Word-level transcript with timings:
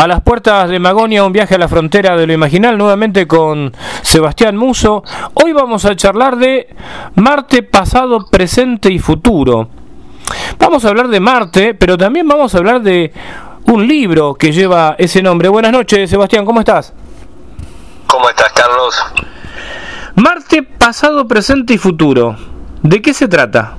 a 0.00 0.06
las 0.06 0.22
puertas 0.22 0.70
de 0.70 0.78
Magonia, 0.78 1.24
un 1.24 1.32
viaje 1.32 1.56
a 1.56 1.58
la 1.58 1.68
frontera 1.68 2.16
de 2.16 2.26
lo 2.26 2.32
imaginal, 2.32 2.78
nuevamente 2.78 3.26
con 3.26 3.70
Sebastián 4.00 4.56
Muso. 4.56 5.04
Hoy 5.34 5.52
vamos 5.52 5.84
a 5.84 5.94
charlar 5.94 6.38
de 6.38 6.74
Marte 7.16 7.62
pasado, 7.62 8.24
presente 8.30 8.90
y 8.90 8.98
futuro. 8.98 9.68
Vamos 10.58 10.86
a 10.86 10.88
hablar 10.88 11.08
de 11.08 11.20
Marte, 11.20 11.74
pero 11.74 11.98
también 11.98 12.26
vamos 12.26 12.54
a 12.54 12.58
hablar 12.58 12.80
de 12.80 13.12
un 13.66 13.86
libro 13.86 14.32
que 14.36 14.52
lleva 14.52 14.94
ese 14.96 15.22
nombre. 15.22 15.50
Buenas 15.50 15.72
noches, 15.72 16.08
Sebastián, 16.08 16.46
¿cómo 16.46 16.60
estás? 16.60 16.94
¿Cómo 18.06 18.26
estás, 18.30 18.50
Carlos? 18.54 19.04
Marte 20.14 20.62
pasado, 20.62 21.28
presente 21.28 21.74
y 21.74 21.78
futuro. 21.78 22.36
¿De 22.82 23.02
qué 23.02 23.12
se 23.12 23.28
trata? 23.28 23.76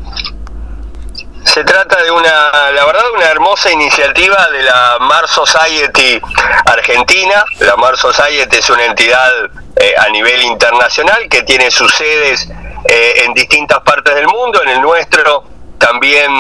Se 1.46 1.64
trata 1.64 2.02
de 2.04 2.12
una, 2.12 2.72
la 2.72 2.86
verdad, 2.86 3.04
una 3.16 3.26
hermosa 3.26 3.72
iniciativa 3.72 4.48
de 4.52 4.62
la 4.64 4.98
Mars 5.02 5.32
Society 5.32 6.22
Argentina. 6.66 7.44
La 7.60 7.76
Mars 7.76 8.00
Society 8.00 8.58
es 8.58 8.70
una 8.70 8.86
entidad 8.86 9.32
eh, 9.76 9.94
a 9.98 10.10
nivel 10.10 10.42
internacional 10.44 11.28
que 11.30 11.42
tiene 11.44 11.72
sus 11.72 11.94
sedes 11.94 12.48
eh, 12.86 13.24
en 13.26 13.34
distintas 13.34 13.80
partes 13.80 14.14
del 14.16 14.28
mundo. 14.28 14.62
En 14.64 14.70
el 14.70 14.82
nuestro 14.82 15.44
también 15.78 16.32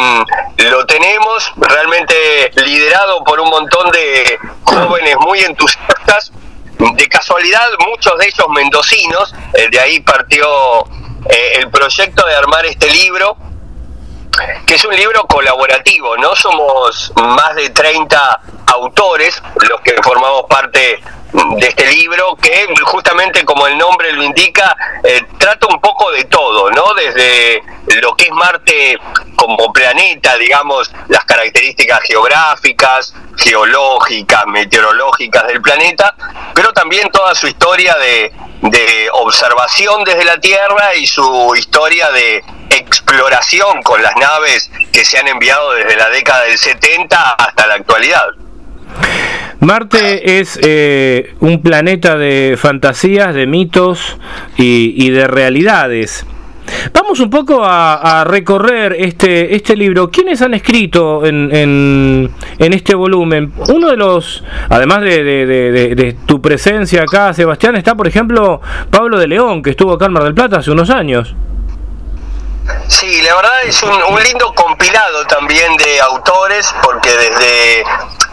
lo 0.57 0.85
tenemos, 0.85 1.51
realmente 1.57 2.51
liderado 2.63 3.23
por 3.23 3.39
un 3.39 3.49
montón 3.49 3.89
de 3.91 4.37
jóvenes 4.63 5.15
muy 5.19 5.39
entusiastas. 5.41 6.31
De 6.77 7.07
casualidad, 7.09 7.67
muchos 7.89 8.17
de 8.17 8.27
ellos 8.27 8.47
mendocinos. 8.49 9.33
Eh, 9.53 9.67
de 9.69 9.79
ahí 9.79 9.99
partió 9.99 10.47
el 11.29 11.69
proyecto 11.69 12.25
de 12.25 12.35
armar 12.35 12.65
este 12.65 12.89
libro 12.89 13.37
que 14.65 14.75
es 14.75 14.85
un 14.85 14.95
libro 14.95 15.25
colaborativo, 15.25 16.17
¿no? 16.17 16.35
Somos 16.35 17.11
más 17.15 17.55
de 17.55 17.69
30 17.69 18.41
autores 18.67 19.41
los 19.69 19.81
que 19.81 19.95
formamos 20.01 20.43
parte 20.49 21.01
de 21.33 21.67
este 21.67 21.87
libro 21.87 22.35
que 22.35 22.67
justamente 22.83 23.45
como 23.45 23.65
el 23.67 23.77
nombre 23.77 24.11
lo 24.11 24.23
indica 24.23 24.75
eh, 25.03 25.21
trata 25.37 25.67
un 25.67 25.79
poco 25.79 26.11
de 26.11 26.25
todo 26.25 26.69
no 26.71 26.93
desde 26.93 27.63
lo 28.01 28.15
que 28.15 28.25
es 28.25 28.31
Marte 28.31 28.99
como 29.35 29.71
planeta 29.71 30.35
digamos 30.37 30.91
las 31.07 31.23
características 31.25 32.01
geográficas 32.01 33.13
geológicas 33.37 34.45
meteorológicas 34.47 35.47
del 35.47 35.61
planeta 35.61 36.15
pero 36.53 36.73
también 36.73 37.09
toda 37.11 37.33
su 37.33 37.47
historia 37.47 37.95
de, 37.95 38.33
de 38.61 39.09
observación 39.13 40.03
desde 40.03 40.25
la 40.25 40.37
Tierra 40.39 40.95
y 40.95 41.07
su 41.07 41.53
historia 41.55 42.11
de 42.11 42.43
exploración 42.69 43.81
con 43.83 44.01
las 44.01 44.15
naves 44.17 44.69
que 44.91 45.05
se 45.05 45.17
han 45.17 45.27
enviado 45.27 45.73
desde 45.73 45.95
la 45.95 46.09
década 46.09 46.43
del 46.43 46.57
70 46.57 47.31
hasta 47.33 47.67
la 47.67 47.75
actualidad. 47.75 48.27
Marte 49.61 50.39
es 50.39 50.59
eh, 50.63 51.35
un 51.39 51.61
planeta 51.61 52.17
de 52.17 52.55
fantasías, 52.57 53.35
de 53.35 53.45
mitos 53.45 54.17
y, 54.57 55.09
de 55.11 55.27
realidades. 55.27 56.25
Vamos 56.93 57.19
un 57.19 57.29
poco 57.29 57.61
a, 57.63 58.23
recorrer 58.23 58.95
este, 58.97 59.55
este 59.55 59.75
libro. 59.75 60.09
¿Quiénes 60.09 60.41
han 60.41 60.55
escrito 60.55 61.27
en, 61.27 61.49
en, 61.51 62.73
este 62.73 62.95
volumen? 62.95 63.51
Uno 63.69 63.91
de 63.91 63.97
los, 63.97 64.43
además 64.67 65.01
de, 65.01 65.23
de, 65.23 66.15
tu 66.25 66.41
presencia 66.41 67.03
acá, 67.03 67.31
Sebastián, 67.33 67.75
está 67.75 67.93
por 67.93 68.07
ejemplo 68.07 68.61
Pablo 68.89 69.19
de 69.19 69.27
León, 69.27 69.61
que 69.61 69.71
estuvo 69.71 69.93
acá 69.93 70.07
en 70.07 70.13
Mar 70.13 70.23
del 70.23 70.33
Plata 70.33 70.57
hace 70.57 70.71
unos 70.71 70.89
años. 70.89 71.35
Sí, 72.87 73.21
la 73.21 73.35
verdad 73.35 73.63
es 73.63 73.81
un, 73.83 74.03
un 74.03 74.23
lindo 74.23 74.53
compilado 74.53 75.25
también 75.27 75.75
de 75.77 76.01
autores, 76.01 76.73
porque 76.83 77.09
desde 77.09 77.83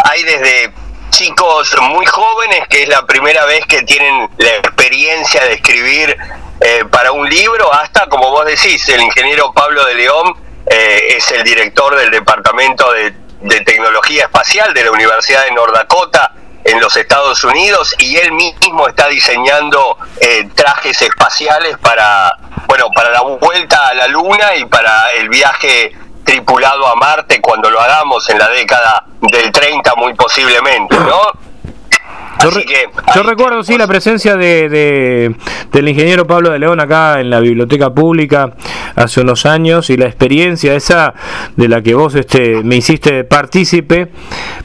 hay 0.04 0.22
desde 0.24 0.72
chicos 1.10 1.74
muy 1.80 2.06
jóvenes 2.06 2.68
que 2.68 2.82
es 2.82 2.88
la 2.88 3.04
primera 3.06 3.44
vez 3.46 3.64
que 3.66 3.82
tienen 3.82 4.28
la 4.38 4.56
experiencia 4.56 5.44
de 5.44 5.54
escribir 5.54 6.16
eh, 6.60 6.84
para 6.90 7.12
un 7.12 7.28
libro, 7.28 7.72
hasta, 7.72 8.06
como 8.06 8.30
vos 8.30 8.44
decís, 8.44 8.88
el 8.88 9.00
ingeniero 9.00 9.52
Pablo 9.52 9.84
de 9.84 9.94
León 9.94 10.34
eh, 10.66 11.16
es 11.16 11.30
el 11.30 11.44
director 11.44 11.96
del 11.96 12.10
Departamento 12.10 12.92
de, 12.92 13.14
Tecnología 13.64 14.24
Espacial 14.24 14.74
de 14.74 14.82
la 14.82 14.90
Universidad 14.90 15.44
de 15.44 15.52
North 15.52 15.72
Dakota 15.72 16.32
en 16.64 16.80
los 16.80 16.96
Estados 16.96 17.42
Unidos 17.44 17.94
y 17.98 18.16
él 18.16 18.32
mismo 18.32 18.88
está 18.88 19.08
diseñando 19.08 19.96
eh, 20.20 20.48
trajes 20.54 21.00
espaciales 21.02 21.76
para, 21.78 22.36
bueno, 22.66 22.86
para 22.94 23.10
la 23.10 23.22
vuelta 23.22 23.88
a 23.88 23.94
la 23.94 24.08
Luna 24.08 24.54
y 24.56 24.64
para 24.66 25.12
el 25.12 25.28
viaje 25.28 25.92
tripulado 26.24 26.86
a 26.86 26.94
Marte 26.94 27.40
cuando 27.40 27.70
lo 27.70 27.80
hagamos 27.80 28.28
en 28.28 28.38
la 28.38 28.48
década 28.48 29.04
del 29.20 29.50
30 29.50 29.94
muy 29.96 30.14
posiblemente, 30.14 30.96
¿no? 30.98 31.47
Yo, 32.40 33.22
recuerdo, 33.24 33.64
sí, 33.64 33.76
la 33.76 33.88
presencia 33.88 34.36
de, 34.36 35.34
del 35.72 35.88
ingeniero 35.88 36.26
Pablo 36.26 36.50
de 36.50 36.60
León 36.60 36.78
acá 36.78 37.20
en 37.20 37.30
la 37.30 37.40
biblioteca 37.40 37.92
pública 37.92 38.54
hace 38.94 39.22
unos 39.22 39.44
años 39.44 39.90
y 39.90 39.96
la 39.96 40.06
experiencia 40.06 40.74
esa 40.74 41.14
de 41.56 41.68
la 41.68 41.82
que 41.82 41.94
vos 41.94 42.14
este, 42.14 42.62
me 42.62 42.76
hiciste 42.76 43.24
partícipe, 43.24 44.12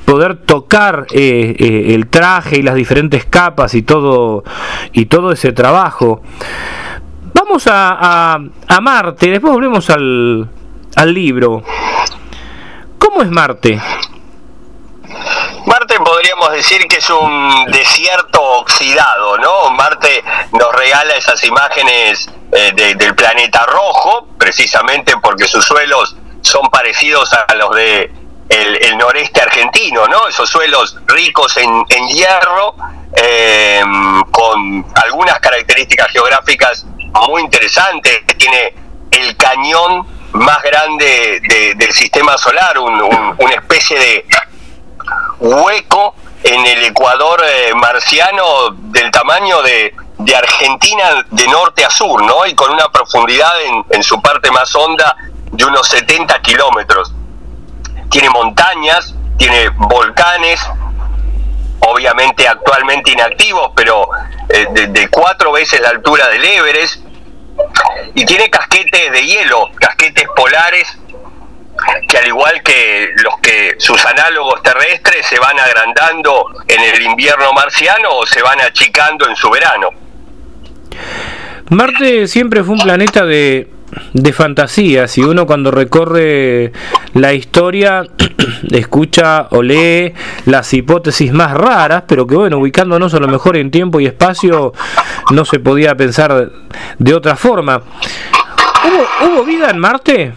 poder 0.06 0.38
tocar 0.38 1.08
eh, 1.12 1.56
eh, 1.58 1.96
el 1.96 2.08
traje 2.08 2.58
y 2.58 2.62
las 2.62 2.76
diferentes 2.76 3.26
capas 3.26 3.74
y 3.74 3.82
todo, 3.82 4.44
y 4.92 5.06
todo 5.06 5.32
ese 5.32 5.52
trabajo. 5.52 6.22
Vamos 7.34 7.66
a, 7.66 8.34
a, 8.34 8.40
a 8.68 8.82
Marte, 8.82 9.32
después 9.32 9.52
volvemos 9.52 9.90
al, 9.90 10.48
al 10.96 11.14
libro. 11.14 11.64
¿Cómo 13.00 13.24
es 13.24 13.32
Marte? 13.32 13.80
Marte 15.66 15.98
podríamos 16.00 16.52
decir 16.52 16.86
que 16.88 16.98
es 16.98 17.10
un 17.10 17.66
desierto 17.72 18.42
oxidado, 18.42 19.38
¿no? 19.38 19.72
Marte 19.72 20.24
nos 20.52 20.74
regala 20.76 21.16
esas 21.16 21.42
imágenes 21.44 22.30
eh, 22.52 22.74
del 22.74 23.16
planeta 23.16 23.66
rojo, 23.66 24.28
precisamente 24.38 25.16
porque 25.22 25.48
sus 25.48 25.64
suelos 25.64 26.16
son 26.42 26.70
parecidos 26.70 27.32
a 27.34 27.54
los 27.56 27.74
de 27.76 28.12
el, 28.50 28.98
noreste 28.98 29.42
argentino, 29.42 30.06
¿no? 30.08 30.28
Esos 30.28 30.50
suelos 30.50 30.98
ricos 31.08 31.56
en, 31.58 32.08
hierro, 32.10 32.76
eh, 33.16 33.82
con 34.32 34.86
algunas 34.96 35.40
características 35.40 36.12
geográficas 36.12 36.86
muy 37.30 37.42
interesantes. 37.42 38.22
Tiene 38.38 38.76
el 39.12 39.38
cañón 39.38 40.06
más 40.34 40.62
grande 40.62 41.40
del 41.78 41.92
sistema 41.94 42.38
solar, 42.38 42.78
una 42.80 43.54
especie 43.54 43.98
de 43.98 44.26
hueco 45.44 46.16
en 46.44 46.66
el 46.66 46.86
Ecuador 46.86 47.44
eh, 47.46 47.74
marciano 47.76 48.70
del 48.72 49.12
tamaño 49.12 49.62
de, 49.62 49.94
Argentina 50.36 51.26
de 51.30 51.48
norte 51.48 51.84
a 51.84 51.90
sur, 51.90 52.24
¿no? 52.24 52.46
Y 52.46 52.56
con 52.56 52.72
una 52.72 52.90
profundidad 52.90 53.52
en, 53.90 54.04
su 54.04 54.22
parte 54.22 54.50
más 54.52 54.74
honda 54.74 55.16
de 55.52 55.66
unos 55.66 55.88
70 55.90 56.42
kilómetros. 56.42 57.14
Tiene 58.10 58.30
montañas, 58.30 59.14
tiene 59.38 59.70
volcanes, 59.70 60.62
obviamente 61.82 62.48
actualmente 62.48 63.12
inactivos, 63.12 63.72
pero 63.76 64.08
eh, 64.50 64.68
de, 64.72 65.10
cuatro 65.10 65.52
veces 65.52 65.82
la 65.82 65.90
altura 65.90 66.30
del 66.30 66.44
Everest, 66.44 67.04
y 68.16 68.26
tiene 68.26 68.50
casquetes 68.50 69.12
de 69.12 69.26
hielo, 69.26 69.70
casquetes 69.78 70.26
polares 70.36 70.98
que 72.08 72.18
al 72.18 72.28
igual 72.28 72.62
que 72.64 73.10
los 73.24 73.40
que 73.42 73.76
sus 73.78 74.04
análogos 74.06 74.62
terrestres 74.62 75.26
se 75.26 75.40
van 75.40 75.60
agrandando 75.60 76.46
en 76.68 76.82
el 76.82 77.02
invierno 77.02 77.52
marciano 77.54 78.10
o 78.12 78.26
se 78.26 78.42
van 78.42 78.62
achicando 78.62 79.28
en 79.28 79.36
su 79.36 79.50
verano. 79.50 79.90
Marte 81.70 82.28
siempre 82.28 82.64
fue 82.64 82.76
un 82.76 82.82
planeta 82.82 83.26
de, 83.26 83.70
de 84.14 84.34
fantasías 84.34 85.18
y 85.18 85.22
uno 85.22 85.46
cuando 85.46 85.72
recorre 85.72 86.72
la 87.14 87.34
historia 87.34 88.06
escucha 88.72 89.48
o 89.52 89.62
lee 89.62 90.14
las 90.46 90.74
hipótesis 90.74 91.32
más 91.34 91.52
raras, 91.52 92.04
pero 92.08 92.28
que 92.28 92.36
bueno, 92.36 92.58
ubicándonos 92.58 93.14
a 93.14 93.20
lo 93.20 93.28
mejor 93.28 93.58
en 93.58 93.72
tiempo 93.72 94.00
y 94.00 94.06
espacio 94.06 94.74
no 95.32 95.46
se 95.46 95.60
podía 95.60 95.96
pensar 95.96 96.52
de 96.98 97.14
otra 97.14 97.36
forma. 97.36 97.82
¿Hubo, 98.84 99.28
¿hubo 99.28 99.44
vida 99.44 99.70
en 99.70 99.80
Marte? 99.80 100.34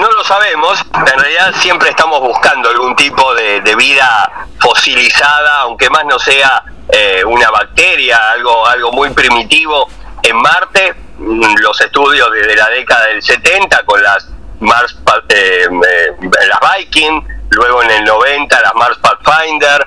No 0.00 0.10
lo 0.12 0.24
sabemos, 0.24 0.82
en 0.94 1.18
realidad 1.18 1.54
siempre 1.60 1.90
estamos 1.90 2.20
buscando 2.20 2.70
algún 2.70 2.96
tipo 2.96 3.34
de, 3.34 3.60
vida 3.76 4.46
fosilizada, 4.58 5.60
aunque 5.60 5.90
más 5.90 6.06
no 6.06 6.18
sea 6.18 6.64
eh, 6.90 7.22
una 7.22 7.50
bacteria, 7.50 8.18
algo, 8.30 8.66
algo 8.66 8.92
muy 8.92 9.10
primitivo 9.10 9.86
en 10.22 10.36
Marte. 10.36 10.94
Mm, 11.18 11.54
los 11.58 11.78
estudios 11.82 12.32
desde 12.32 12.56
la 12.56 12.70
década 12.70 13.08
del 13.08 13.22
70 13.22 13.84
con 13.84 14.02
las 14.02 14.26
Mars 14.60 14.96
eh, 15.28 15.66
eh, 15.68 16.30
las 16.48 16.78
Viking, 16.78 17.22
luego 17.50 17.82
en 17.82 17.90
el 17.90 18.04
90 18.04 18.58
las 18.58 18.74
Mars 18.76 18.98
Pathfinder, 19.02 19.86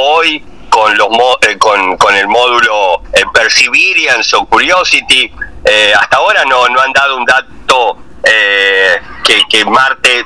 hoy 0.00 0.44
con 0.68 0.96
los 0.96 1.08
con, 1.58 1.96
con, 1.96 2.14
el 2.14 2.28
módulo 2.28 3.02
Perseverance 3.34 4.36
o 4.36 4.46
Curiosity, 4.46 5.32
hasta 5.98 6.18
ahora 6.18 6.44
no, 6.44 6.68
no 6.68 6.80
han 6.80 6.92
dado 6.92 7.16
un 7.16 7.24
dato 7.24 7.98
eh, 8.22 9.00
que, 9.48 9.64
Marte 9.64 10.24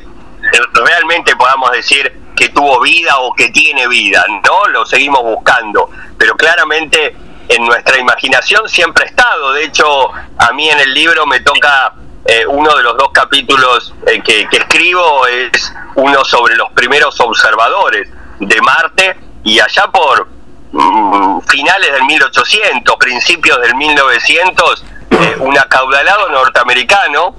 realmente 0.72 1.34
podamos 1.36 1.70
decir 1.72 2.20
que 2.36 2.48
tuvo 2.48 2.80
vida 2.80 3.16
o 3.18 3.32
que 3.34 3.50
tiene 3.50 3.86
vida, 3.88 4.24
¿no? 4.28 4.66
Lo 4.68 4.84
seguimos 4.84 5.22
buscando, 5.22 5.90
pero 6.18 6.34
claramente 6.36 7.16
en 7.48 7.64
nuestra 7.64 7.98
imaginación 7.98 8.68
siempre 8.68 9.04
ha 9.04 9.06
estado. 9.08 9.52
De 9.52 9.64
hecho, 9.64 10.10
a 10.38 10.52
mí 10.52 10.68
en 10.68 10.80
el 10.80 10.92
libro 10.92 11.26
me 11.26 11.40
toca 11.40 11.94
eh, 12.26 12.46
uno 12.46 12.74
de 12.74 12.82
los 12.82 12.96
dos 12.96 13.10
capítulos 13.12 13.94
eh, 14.06 14.22
que, 14.22 14.48
escribo 14.50 15.26
es 15.26 15.72
uno 15.96 16.24
sobre 16.24 16.56
los 16.56 16.70
primeros 16.72 17.20
observadores 17.20 18.08
de 18.40 18.60
Marte 18.62 19.16
y 19.42 19.60
allá 19.60 19.88
por 19.88 20.26
mm, 20.72 21.40
finales 21.42 21.92
del 21.92 22.04
1800, 22.04 22.96
principios 22.96 23.60
del 23.60 23.74
1900, 23.74 24.84
eh, 25.10 25.36
un 25.40 25.58
acaudalado 25.58 26.30
norteamericano, 26.30 27.36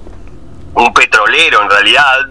un 0.76 0.92
petrolero 0.92 1.62
en 1.62 1.70
realidad, 1.70 2.26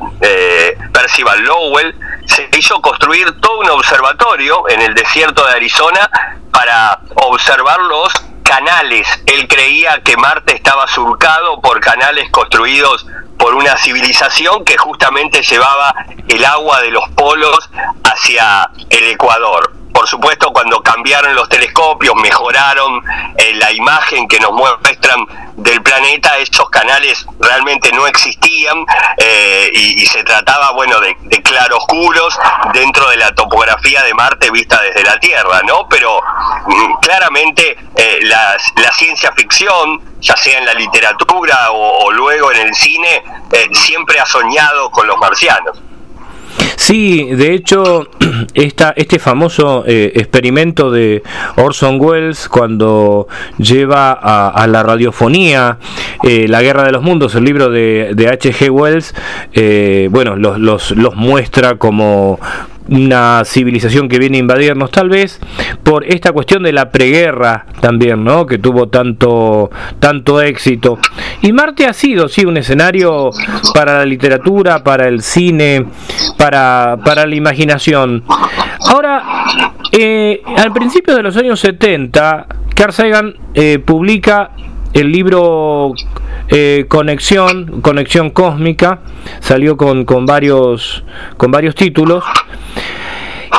Percival 0.94 1.42
Lowell, 1.42 1.96
se 2.26 2.48
hizo 2.58 2.82
construir 2.82 3.40
todo 3.42 3.60
un 3.60 3.70
observatorio 3.70 4.70
en 4.70 4.82
el 4.82 4.94
desierto 4.94 5.46
de 5.46 5.54
Arizona 5.54 6.10
para 6.52 7.00
observar 7.16 7.80
los 7.82 8.14
canales. 8.44 9.08
Él 9.26 9.48
creía 9.48 10.02
que 10.04 10.16
Marte 10.16 10.56
estaba 10.56 10.88
surcado 10.88 11.60
por 11.62 11.80
canales 11.80 12.30
construidos 12.30 13.06
por 13.38 13.56
una 13.56 13.76
civilización 13.78 14.64
que 14.64 14.78
justamente 14.78 15.42
llevaba 15.42 15.94
el 16.28 16.46
agua 16.46 16.82
de 16.82 16.92
los 16.92 17.10
polos 17.10 17.70
hacia 18.04 18.70
el 18.90 19.04
Ecuador. 19.06 19.74
Por 19.96 20.10
supuesto, 20.10 20.52
cuando 20.52 20.84
cambiaron 20.84 21.34
los 21.36 21.48
telescopios, 21.48 22.14
mejoraron 22.16 23.02
eh, 23.38 23.54
la 23.56 23.72
imagen 23.72 24.28
que 24.28 24.38
nos 24.42 24.52
muestran 24.52 25.26
del 25.56 25.82
planeta, 25.82 26.38
estos 26.38 26.70
canales 26.70 27.26
realmente 27.40 27.94
no 27.94 28.06
existían 28.06 28.86
eh, 29.16 29.72
y, 29.74 30.06
se 30.06 30.22
trataba, 30.26 30.72
bueno, 30.72 31.00
de, 31.00 31.16
claroscuros 31.42 32.38
dentro 32.74 33.10
de 33.10 33.16
la 33.16 33.34
topografía 33.34 34.04
de 34.04 34.14
Marte 34.14 34.52
vista 34.52 34.82
desde 34.82 35.02
la 35.02 35.18
Tierra, 35.18 35.62
¿no? 35.64 35.88
Pero 35.88 36.20
mm, 36.68 36.96
claramente 37.00 37.78
eh, 37.96 38.20
la, 38.24 38.58
ciencia 38.92 39.32
ficción, 39.32 40.20
ya 40.20 40.36
sea 40.36 40.58
en 40.58 40.66
la 40.66 40.74
literatura 40.74 41.72
o, 41.72 42.12
luego 42.12 42.52
en 42.52 42.68
el 42.68 42.76
cine, 42.76 43.24
siempre 43.72 44.20
ha 44.20 44.26
soñado 44.26 44.92
con 44.92 45.08
los 45.08 45.18
marcianos. 45.18 45.85
Sí, 46.76 47.30
de 47.32 47.54
hecho, 47.54 48.08
esta, 48.54 48.94
este 48.96 49.20
famoso 49.20 49.84
eh, 49.88 50.12
experimento 50.16 50.92
de 50.92 51.24
Orson 51.58 52.00
Welles 52.00 52.48
cuando 52.48 53.28
lleva 53.58 54.12
a, 54.12 54.68
la 54.68 54.84
radiofonía 54.84 55.80
eh, 56.24 56.48
La 56.48 56.62
Guerra 56.62 56.84
de 56.84 56.92
los 56.92 57.02
Mundos, 57.02 57.36
el 57.36 57.44
libro 57.44 57.70
de, 57.70 58.12
de 58.16 58.28
H.G. 58.30 58.70
Wells, 58.70 59.16
eh, 59.54 60.10
bueno, 60.12 60.36
los, 60.36 60.60
los, 60.60 60.92
los 60.92 61.16
muestra 61.16 61.78
como, 61.78 62.40
una 62.90 63.44
civilización 63.46 64.08
que 64.10 64.20
viene 64.20 64.38
a 64.38 64.42
invadirnos 64.42 64.92
tal 64.92 65.10
vez 65.10 65.40
por 65.84 66.06
esta 66.06 66.32
cuestión 66.32 66.64
de 66.64 66.74
la 66.74 66.92
preguerra 66.92 67.66
también, 67.82 68.24
¿no? 68.24 68.46
que 68.46 68.58
tuvo 68.58 68.88
tanto 68.88 69.70
tanto 70.00 70.42
éxito. 70.42 71.00
Y 71.42 71.52
Marte 71.52 71.86
ha 71.86 71.94
sido 71.94 72.28
sí 72.28 72.46
un 72.46 72.58
escenario 72.58 73.32
para 73.74 74.00
la 74.00 74.06
literatura, 74.06 74.84
para 74.84 75.08
el 75.08 75.22
cine, 75.22 75.86
para, 76.38 76.98
para 77.04 77.26
la 77.26 77.36
imaginación. 77.36 78.24
Ahora, 78.88 79.24
eh, 79.92 80.42
al 80.58 80.72
principio 80.74 81.16
de 81.16 81.24
los 81.24 81.38
años 81.38 81.60
70, 81.60 82.48
Carl 82.76 82.94
Sagan 82.94 83.36
eh, 83.54 83.80
publica 83.80 84.52
el 84.94 85.12
libro 85.12 85.94
eh, 86.48 86.86
Conexión, 86.88 87.82
Conexión 87.82 88.30
Cósmica, 88.30 89.00
salió 89.40 89.76
con, 89.76 90.06
con, 90.06 90.26
varios, 90.26 91.04
con 91.38 91.52
varios 91.52 91.76
títulos. 91.76 92.24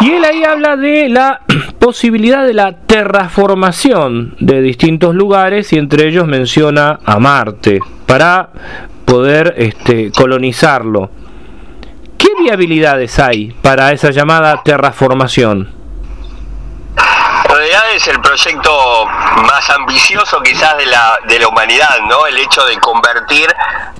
Y 0.00 0.10
él 0.10 0.24
ahí 0.24 0.44
habla 0.44 0.76
de 0.76 1.08
la 1.08 1.40
posibilidad 1.78 2.46
de 2.46 2.54
la 2.54 2.72
terraformación 2.80 4.36
de 4.40 4.60
distintos 4.60 5.14
lugares 5.14 5.72
y 5.72 5.78
entre 5.78 6.08
ellos 6.08 6.26
menciona 6.26 7.00
a 7.04 7.18
Marte 7.18 7.80
para 8.06 8.50
poder 9.04 9.54
este, 9.56 10.10
colonizarlo. 10.10 11.10
¿Qué 12.18 12.28
viabilidades 12.38 13.18
hay 13.18 13.52
para 13.62 13.92
esa 13.92 14.10
llamada 14.10 14.60
terraformación? 14.64 15.75
Realidad 17.56 17.90
es 17.92 18.06
el 18.08 18.20
proyecto 18.20 19.06
más 19.06 19.70
ambicioso 19.70 20.40
quizás 20.42 20.76
de 20.76 20.86
la, 20.86 21.18
de 21.26 21.38
la 21.38 21.48
humanidad, 21.48 22.00
¿no? 22.08 22.26
El 22.26 22.38
hecho 22.38 22.64
de 22.66 22.78
convertir 22.78 23.48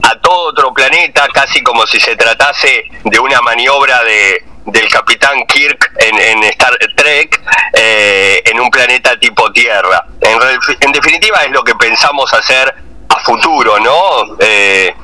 a 0.02 0.18
todo 0.20 0.50
otro 0.50 0.72
planeta, 0.72 1.26
casi 1.32 1.62
como 1.62 1.86
si 1.86 1.98
se 2.00 2.16
tratase 2.16 2.84
de 3.04 3.18
una 3.18 3.40
maniobra 3.40 4.02
de, 4.04 4.44
del 4.66 4.88
capitán 4.88 5.44
Kirk 5.46 5.92
en, 5.98 6.42
Star 6.44 6.76
Trek 6.96 7.40
eh, 7.72 8.42
en 8.44 8.60
un 8.60 8.70
planeta 8.70 9.18
tipo 9.18 9.50
Tierra. 9.52 10.04
En, 10.20 10.92
definitiva 10.92 11.38
es 11.44 11.50
lo 11.50 11.62
que 11.62 11.74
pensamos 11.74 12.32
hacer 12.32 12.74
a 13.08 13.20
futuro, 13.20 13.78
¿no? 13.80 14.36
Eh, 14.40 14.94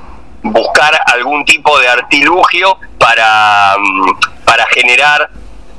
buscar 0.42 1.00
algún 1.06 1.44
tipo 1.44 1.78
de 1.78 1.88
artilugio 1.88 2.76
para, 2.98 3.76
mm, 3.78 4.44
para 4.44 4.66
generar 4.66 5.30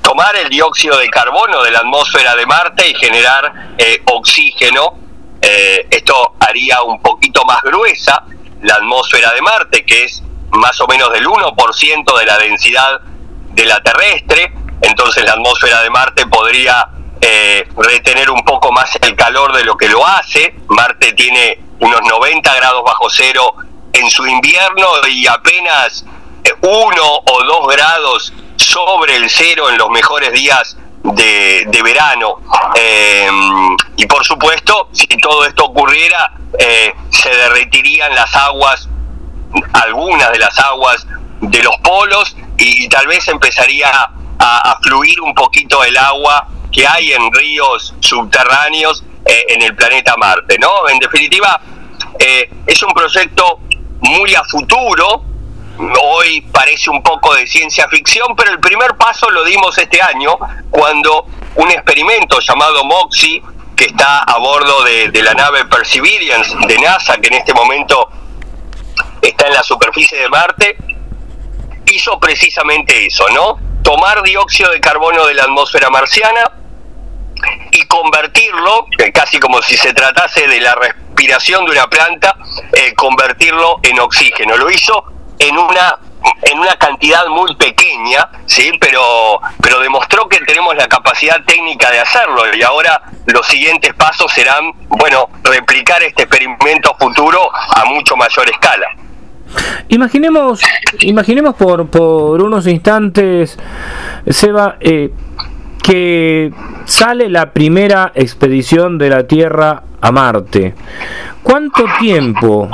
tomar 0.04 0.36
el 0.36 0.50
dióxido 0.50 0.98
de 1.00 1.10
carbono 1.10 1.64
de 1.64 1.72
la 1.72 1.80
atmósfera 1.80 2.36
de 2.36 2.46
Marte 2.46 2.88
y 2.90 2.94
generar 2.94 3.74
eh, 3.78 4.04
oxígeno. 4.12 5.00
Eh, 5.42 5.88
esto 5.90 6.36
haría 6.40 6.82
un 6.84 7.02
poquito 7.02 7.44
más 7.46 7.62
gruesa 7.64 8.24
la 8.62 8.76
atmósfera 8.76 9.34
de 9.34 9.42
Marte, 9.42 9.86
que 9.86 10.04
es 10.04 10.22
más 10.52 10.80
o 10.82 10.88
menos 10.88 11.12
del 11.12 11.26
1% 11.26 12.18
de 12.20 12.26
la 12.26 12.38
densidad 12.38 13.02
de 13.54 13.66
la 13.66 13.82
terrestre. 13.82 14.54
Entonces 14.82 15.24
la 15.24 15.34
atmósfera 15.34 15.82
de 15.82 15.90
Marte 15.90 16.28
podría 16.28 16.90
eh, 17.22 17.66
retener 17.78 18.30
un 18.30 18.44
poco 18.44 18.72
más 18.74 18.98
el 19.02 19.16
calor 19.16 19.54
de 19.54 19.64
lo 19.64 19.78
que 19.78 19.88
lo 19.88 20.06
hace. 20.06 20.54
Marte 20.68 21.14
tiene 21.14 21.60
unos 21.80 22.02
90 22.02 22.56
grados 22.56 22.84
bajo 22.84 23.10
cero 23.10 23.56
en 23.94 24.10
su 24.10 24.28
invierno 24.28 24.88
y 25.08 25.28
apenas 25.28 26.06
uno 26.62 27.04
o 27.26 27.44
dos 27.44 27.68
grados 27.74 28.34
sobre 28.56 29.16
el 29.16 29.30
cero 29.30 29.70
en 29.70 29.78
los 29.78 29.90
mejores 29.90 30.32
días 30.32 30.78
de, 31.04 31.82
verano. 31.84 32.40
Eh, 32.76 33.30
y 33.98 34.06
por 34.06 34.24
supuesto, 34.24 34.90
si 34.92 35.08
todo 35.08 35.46
esto 35.46 35.66
ocurriera, 35.66 36.34
eh, 36.58 36.94
se 37.10 37.30
derretirían 37.30 38.16
las 38.16 38.34
aguas, 38.36 38.88
algunas 39.74 40.32
de 40.32 40.40
las 40.40 40.58
aguas 40.60 41.06
de 41.42 41.62
los 41.62 41.76
polos 41.78 42.36
y, 42.58 42.88
tal 42.88 43.08
vez 43.08 43.28
empezaría 43.28 43.92
a, 44.40 44.80
fluir 44.82 45.22
un 45.22 45.34
poquito 45.34 45.84
el 45.84 45.98
agua 45.98 46.48
que 46.72 46.86
hay 46.88 47.14
en 47.14 47.32
ríos 47.32 47.94
subterráneos 48.00 49.04
eh, 49.26 49.46
en 49.50 49.62
el 49.62 49.76
planeta 49.76 50.16
Marte, 50.18 50.58
¿no? 50.60 50.90
En 50.90 51.00
definitiva, 51.00 51.62
es 52.20 52.84
un 52.84 52.94
proyecto 52.94 53.60
muy 54.02 54.34
a 54.36 54.44
futuro, 54.44 55.24
hoy 55.78 56.42
parece 56.52 56.90
un 56.90 57.02
poco 57.02 57.34
de 57.36 57.48
ciencia 57.48 57.88
ficción, 57.88 58.36
pero 58.36 58.52
el 58.52 58.60
primer 58.60 58.96
paso 58.96 59.30
lo 59.30 59.44
dimos 59.44 59.78
este 59.78 60.02
año 60.02 60.38
cuando 60.70 61.26
un 61.56 61.72
experimento 61.72 62.40
llamado 62.40 62.84
MOXIE, 62.84 63.42
que 63.76 63.86
está 63.86 64.20
a 64.20 64.38
bordo 64.38 64.84
de, 64.84 65.24
la 65.24 65.34
nave 65.34 65.66
Perseverance 65.66 66.56
de 66.68 66.78
NASA, 66.80 67.18
que 67.18 67.28
en 67.28 67.36
este 67.36 67.54
momento 67.54 68.10
está 69.22 69.48
en 69.48 69.54
la 69.54 69.64
superficie 69.64 70.20
de 70.20 70.30
Marte, 70.30 70.78
hizo 71.88 72.20
precisamente 72.20 73.08
eso, 73.08 73.28
¿no? 73.30 73.60
Tomar 73.84 74.22
dióxido 74.22 74.72
de 74.72 74.80
carbono 74.80 75.26
de 75.26 75.34
la 75.34 75.44
atmósfera 75.44 75.90
marciana 75.90 76.52
y 77.72 77.82
convertirlo, 77.88 78.88
casi 79.14 79.40
como 79.40 79.62
si 79.62 79.76
se 79.76 79.94
tratase 79.94 80.48
de 80.48 80.62
la 80.62 80.76
respiración 80.76 81.66
de 81.66 81.72
una 81.72 81.90
planta, 81.90 82.38
eh, 82.74 82.94
convertirlo 82.94 83.80
en 83.84 84.00
oxígeno. 84.00 84.56
Lo 84.56 84.70
hizo 84.70 85.13
en 85.48 85.58
una 85.58 85.98
en 86.42 86.60
una 86.60 86.76
cantidad 86.76 87.26
muy 87.28 87.54
pequeña, 87.56 88.30
sí, 88.46 88.72
pero 88.80 89.02
pero 89.62 89.80
demostró 89.80 90.28
que 90.28 90.40
tenemos 90.40 90.76
la 90.76 90.88
capacidad 90.88 91.44
técnica 91.46 91.92
de 91.92 92.00
hacerlo 92.00 92.44
y 92.56 92.62
ahora 92.62 93.02
los 93.26 93.46
siguientes 93.48 93.94
pasos 93.94 94.32
serán, 94.32 94.72
bueno, 94.88 95.30
replicar 95.44 96.02
este 96.04 96.24
experimento 96.24 96.96
futuro 97.00 97.40
a 97.54 97.86
mucho 97.86 98.16
mayor 98.16 98.50
escala. 98.50 98.88
Imaginemos, 99.90 100.62
imaginemos 101.00 101.56
por, 101.56 101.88
por 101.88 102.42
unos 102.42 102.66
instantes, 102.68 103.58
Seba, 104.28 104.78
eh, 104.80 105.12
que 105.84 106.52
sale 106.86 107.30
la 107.30 107.52
primera 107.52 108.12
expedición 108.16 108.98
de 108.98 109.10
la 109.10 109.28
Tierra 109.28 109.84
a 110.02 110.12
Marte. 110.12 110.74
¿Cuánto 111.44 111.86
tiempo 112.00 112.70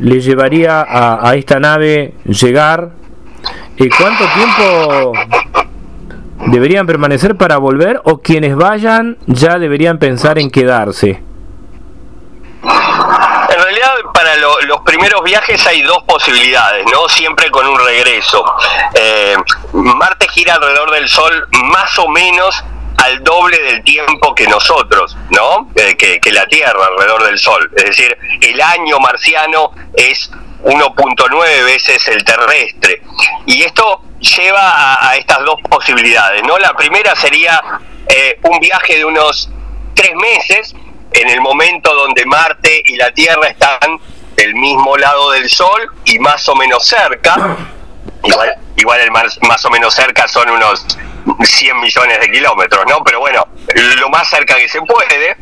le 0.00 0.20
llevaría 0.20 0.84
a, 0.88 1.34
esta 1.34 1.58
nave 1.58 2.14
llegar? 2.24 2.90
¿Y 3.76 3.88
cuánto 3.88 4.24
tiempo 4.34 5.12
deberían 6.46 6.86
permanecer 6.86 7.36
para 7.36 7.58
volver 7.58 8.00
o 8.04 8.18
quienes 8.18 8.56
vayan 8.56 9.16
ya 9.26 9.58
deberían 9.58 9.98
pensar 9.98 10.38
en 10.38 10.50
quedarse? 10.50 11.22
En 12.62 13.62
realidad 13.62 13.92
para 14.12 14.36
los 14.66 14.80
primeros 14.84 15.22
viajes 15.22 15.64
hay 15.66 15.82
dos 15.82 16.02
posibilidades, 16.04 16.84
¿no? 16.92 17.08
Siempre 17.08 17.50
con 17.50 17.66
un 17.66 17.78
regreso. 17.78 18.44
Eh, 18.94 19.36
Marte 19.72 20.26
gira 20.28 20.54
alrededor 20.54 20.90
del 20.90 21.08
Sol 21.08 21.48
más 21.52 21.98
o 21.98 22.08
menos 22.08 22.64
al 22.98 23.22
doble 23.22 23.60
del 23.62 23.82
tiempo 23.84 24.34
que 24.34 24.46
nosotros, 24.46 25.16
¿no? 25.30 25.70
Eh, 25.74 25.96
que, 25.96 26.32
la 26.32 26.46
Tierra 26.46 26.86
alrededor 26.86 27.24
del 27.24 27.38
Sol. 27.38 27.70
Es 27.76 27.84
decir, 27.84 28.16
el 28.40 28.60
año 28.60 28.98
marciano 28.98 29.72
es 29.94 30.30
1.9 30.62 31.64
veces 31.64 32.06
el 32.08 32.24
terrestre. 32.24 33.02
Y 33.46 33.62
esto 33.62 34.02
lleva 34.20 35.08
a, 35.08 35.16
estas 35.16 35.44
dos 35.44 35.60
posibilidades, 35.68 36.42
¿no? 36.42 36.58
La 36.58 36.74
primera 36.74 37.14
sería 37.14 37.62
eh, 38.08 38.38
un 38.42 38.58
viaje 38.58 38.96
de 38.96 39.04
unos 39.04 39.48
tres 39.94 40.14
meses, 40.14 40.74
en 41.12 41.28
el 41.28 41.40
momento 41.40 41.94
donde 41.94 42.26
Marte 42.26 42.82
y 42.84 42.96
la 42.96 43.10
Tierra 43.12 43.48
están 43.48 43.98
del 44.36 44.54
mismo 44.54 44.96
lado 44.96 45.30
del 45.32 45.48
Sol 45.48 45.90
y 46.04 46.18
más 46.18 46.48
o 46.48 46.54
menos 46.54 46.86
cerca. 46.86 47.56
Igual, 48.24 48.54
igual 48.76 49.00
el 49.00 49.10
más, 49.10 49.38
más 49.42 49.64
o 49.64 49.70
menos 49.70 49.94
cerca 49.94 50.26
son 50.28 50.50
unos 50.50 50.84
100 51.42 51.80
millones 51.80 52.20
de 52.20 52.30
kilómetros, 52.30 52.84
¿no? 52.88 53.02
Pero 53.04 53.20
bueno, 53.20 53.46
lo 53.98 54.08
más 54.08 54.28
cerca 54.28 54.56
que 54.56 54.68
se 54.68 54.80
puede. 54.82 55.36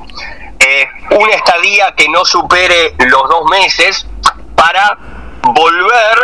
Eh, 0.58 0.88
una 1.10 1.32
estadía 1.32 1.94
que 1.94 2.08
no 2.08 2.24
supere 2.24 2.94
los 2.98 3.28
dos 3.28 3.50
meses 3.50 4.06
para 4.54 4.98
volver 5.42 6.18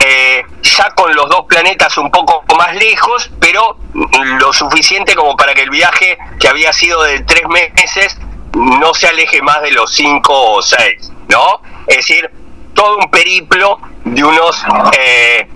eh, 0.00 0.44
ya 0.62 0.90
con 0.90 1.14
los 1.14 1.28
dos 1.28 1.46
planetas 1.46 1.96
un 1.98 2.10
poco 2.10 2.44
más 2.56 2.74
lejos, 2.74 3.30
pero 3.38 3.78
lo 3.92 4.52
suficiente 4.52 5.14
como 5.14 5.36
para 5.36 5.54
que 5.54 5.62
el 5.62 5.70
viaje 5.70 6.18
que 6.40 6.48
había 6.48 6.72
sido 6.72 7.02
de 7.02 7.20
tres 7.20 7.46
meses 7.48 8.18
no 8.54 8.94
se 8.94 9.06
aleje 9.08 9.42
más 9.42 9.62
de 9.62 9.72
los 9.72 9.94
cinco 9.94 10.54
o 10.54 10.62
seis, 10.62 11.12
¿no? 11.28 11.60
Es 11.86 11.96
decir, 11.96 12.30
todo 12.74 12.98
un 12.98 13.10
periplo 13.10 13.80
de 14.04 14.24
unos 14.24 14.64
eh, 14.98 15.48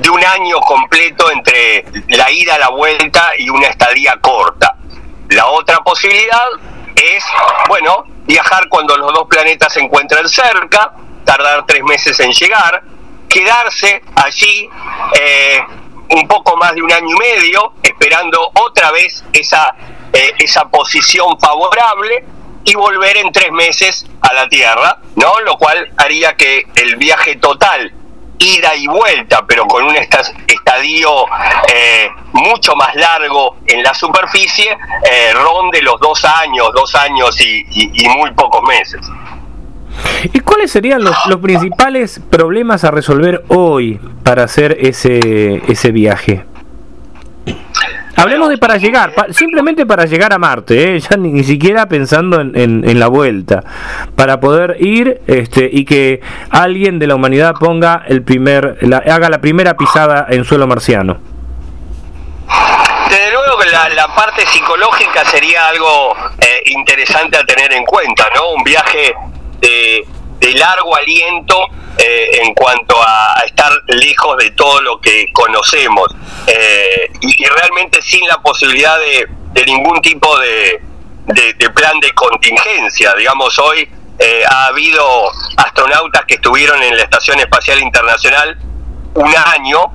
de 0.00 0.10
un 0.10 0.24
año 0.24 0.60
completo 0.60 1.30
entre 1.30 1.84
la 2.08 2.30
ida, 2.30 2.58
la 2.58 2.70
vuelta 2.70 3.32
y 3.38 3.48
una 3.48 3.68
estadía 3.68 4.16
corta. 4.20 4.76
La 5.28 5.46
otra 5.46 5.78
posibilidad 5.78 6.46
es, 6.96 7.24
bueno, 7.68 8.04
viajar 8.24 8.68
cuando 8.68 8.96
los 8.96 9.12
dos 9.12 9.26
planetas 9.28 9.72
se 9.72 9.80
encuentran 9.80 10.28
cerca, 10.28 10.92
tardar 11.24 11.64
tres 11.66 11.82
meses 11.82 12.18
en 12.20 12.32
llegar, 12.32 12.82
quedarse 13.28 14.02
allí 14.16 14.68
eh, 15.18 15.60
un 16.10 16.28
poco 16.28 16.56
más 16.56 16.74
de 16.74 16.82
un 16.82 16.92
año 16.92 17.16
y 17.16 17.18
medio, 17.18 17.74
esperando 17.82 18.50
otra 18.54 18.90
vez 18.90 19.24
esa, 19.32 19.74
eh, 20.12 20.34
esa 20.38 20.68
posición 20.68 21.38
favorable 21.40 22.24
y 22.64 22.74
volver 22.74 23.16
en 23.18 23.32
tres 23.32 23.50
meses 23.52 24.06
a 24.20 24.32
la 24.32 24.48
Tierra, 24.48 24.98
¿no? 25.16 25.40
Lo 25.40 25.56
cual 25.56 25.92
haría 25.96 26.36
que 26.36 26.66
el 26.76 26.96
viaje 26.96 27.36
total 27.36 27.92
ida 28.38 28.74
y 28.74 28.86
vuelta, 28.86 29.44
pero 29.46 29.66
con 29.66 29.84
un 29.84 29.94
estadio 29.96 31.10
eh, 31.72 32.08
mucho 32.32 32.74
más 32.76 32.94
largo 32.94 33.56
en 33.66 33.82
la 33.82 33.94
superficie, 33.94 34.70
eh, 34.70 35.32
ronde 35.32 35.82
los 35.82 36.00
dos 36.00 36.24
años, 36.24 36.68
dos 36.74 36.94
años 36.94 37.40
y, 37.40 37.64
muy 38.08 38.30
pocos 38.32 38.62
meses. 38.68 39.00
¿Y 40.32 40.40
cuáles 40.40 40.72
serían 40.72 41.04
los, 41.04 41.16
los, 41.26 41.40
principales 41.40 42.20
problemas 42.30 42.82
a 42.84 42.90
resolver 42.90 43.44
hoy 43.48 44.00
para 44.24 44.44
hacer 44.44 44.76
ese, 44.80 45.62
ese 45.68 45.92
viaje? 45.92 46.44
Hablemos 48.16 48.48
de 48.48 48.58
para 48.58 48.76
llegar, 48.76 49.12
simplemente 49.30 49.86
para 49.86 50.04
llegar 50.04 50.32
a 50.32 50.38
Marte, 50.38 50.96
¿eh? 50.96 51.00
ya 51.00 51.16
ni, 51.16 51.42
siquiera 51.42 51.86
pensando 51.86 52.40
en, 52.40 52.98
la 52.98 53.08
vuelta, 53.08 53.64
para 54.14 54.38
poder 54.38 54.76
ir 54.80 55.20
este, 55.26 55.68
y 55.70 55.84
que 55.84 56.20
alguien 56.50 56.98
de 56.98 57.06
la 57.08 57.16
humanidad 57.16 57.54
ponga 57.58 58.04
el 58.06 58.22
primer, 58.22 58.78
haga 59.06 59.28
la 59.28 59.40
primera 59.40 59.76
pisada 59.76 60.26
en 60.30 60.44
suelo 60.44 60.66
marciano. 60.66 61.18
Desde 63.08 63.32
luego 63.32 63.58
que 63.58 63.70
la, 63.70 64.14
parte 64.14 64.46
psicológica 64.46 65.24
sería 65.24 65.68
algo 65.68 66.14
eh, 66.38 66.62
interesante 66.66 67.36
a 67.36 67.44
tener 67.44 67.72
en 67.72 67.84
cuenta, 67.84 68.24
¿no? 68.34 68.52
Un 68.52 68.62
viaje 68.62 69.14
de, 69.60 70.06
de 70.38 70.54
largo 70.54 70.96
aliento 70.96 71.56
eh, 71.98 72.42
en 72.42 72.54
cuanto 72.54 72.93
a, 73.34 73.44
estar 73.44 73.72
lejos 73.86 74.36
de 74.38 74.50
todo 74.50 74.80
lo 74.80 75.00
que 75.00 75.32
conocemos 75.32 76.08
eh, 76.46 77.10
y, 77.20 77.44
realmente 77.44 78.00
sin 78.02 78.26
la 78.26 78.40
posibilidad 78.40 78.96
de, 78.98 79.64
ningún 79.66 80.00
tipo 80.02 80.38
de, 80.38 80.80
plan 81.74 81.98
de 82.00 82.12
contingencia. 82.12 83.14
Digamos, 83.14 83.58
hoy 83.58 83.88
eh, 84.18 84.42
ha 84.48 84.66
habido 84.66 85.30
astronautas 85.56 86.24
que 86.26 86.34
estuvieron 86.34 86.82
en 86.82 86.96
la 86.96 87.02
Estación 87.02 87.38
Espacial 87.40 87.80
Internacional 87.80 88.58
un 89.14 89.34
año, 89.54 89.92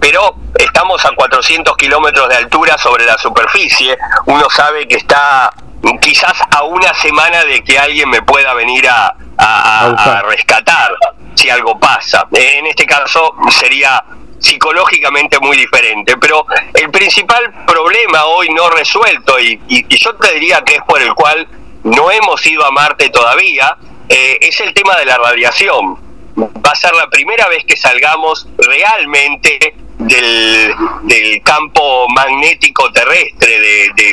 pero 0.00 0.36
estamos 0.54 1.04
a 1.04 1.12
400 1.12 1.76
kilómetros 1.76 2.28
de 2.28 2.36
altura 2.36 2.76
sobre 2.78 3.04
la 3.04 3.16
superficie. 3.18 3.96
Uno 4.26 4.48
sabe 4.50 4.86
que 4.88 4.96
está 4.96 5.52
quizás 6.00 6.40
a 6.50 6.64
una 6.64 6.92
semana 6.94 7.44
de 7.44 7.62
que 7.62 7.78
alguien 7.78 8.08
me 8.08 8.22
pueda 8.22 8.54
venir 8.54 8.88
a, 8.88 9.14
a, 9.38 10.22
rescatar 10.28 10.92
si 11.34 11.50
algo 11.50 11.78
pasa. 11.78 12.26
En 12.32 12.66
este 12.66 12.86
caso 12.86 13.34
sería 13.50 14.02
psicológicamente 14.38 15.38
muy 15.40 15.56
diferente, 15.56 16.16
pero 16.18 16.46
el 16.74 16.90
principal 16.90 17.64
problema 17.66 18.24
hoy 18.24 18.48
no 18.50 18.68
resuelto, 18.70 19.38
y, 19.40 19.60
yo 19.88 20.14
te 20.16 20.34
diría 20.34 20.62
que 20.62 20.76
es 20.76 20.82
por 20.82 21.00
el 21.00 21.14
cual 21.14 21.48
no 21.84 22.10
hemos 22.10 22.44
ido 22.46 22.64
a 22.64 22.70
Marte 22.70 23.08
todavía, 23.10 23.76
eh, 24.08 24.38
es 24.40 24.60
el 24.60 24.74
tema 24.74 24.96
de 24.96 25.06
la 25.06 25.16
radiación. 25.16 25.98
Va 26.36 26.70
a 26.70 26.74
ser 26.74 26.94
la 26.94 27.08
primera 27.08 27.48
vez 27.48 27.64
que 27.64 27.76
salgamos 27.76 28.48
realmente 28.58 29.74
del, 29.98 31.42
campo 31.42 32.08
magnético 32.08 32.90
terrestre, 32.92 33.60
de, 33.94 34.03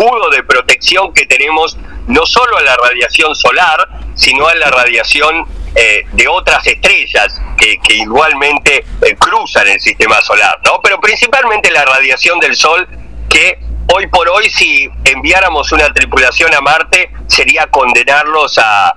escudo 0.00 0.30
de 0.30 0.42
protección 0.42 1.12
que 1.12 1.26
tenemos 1.26 1.76
no 2.06 2.24
solo 2.24 2.56
a 2.56 2.62
la 2.62 2.76
radiación 2.76 3.34
solar, 3.34 3.88
sino 4.14 4.46
a 4.46 4.54
la 4.54 4.70
radiación 4.70 5.44
eh, 5.74 6.04
de 6.12 6.28
otras 6.28 6.66
estrellas 6.66 7.40
que, 7.56 7.78
igualmente 7.94 8.84
eh, 9.02 9.16
cruzan 9.16 9.68
el 9.68 9.80
sistema 9.80 10.20
solar, 10.22 10.58
¿no? 10.64 10.80
Pero 10.82 10.98
principalmente 11.00 11.70
la 11.70 11.84
radiación 11.84 12.40
del 12.40 12.56
Sol 12.56 12.88
que 13.28 13.58
hoy 13.94 14.06
por 14.06 14.28
hoy 14.28 14.48
si 14.50 14.88
enviáramos 15.04 15.70
una 15.72 15.92
tripulación 15.92 16.52
a 16.54 16.60
Marte 16.60 17.10
sería 17.26 17.66
condenarlos 17.66 18.58
a, 18.58 18.96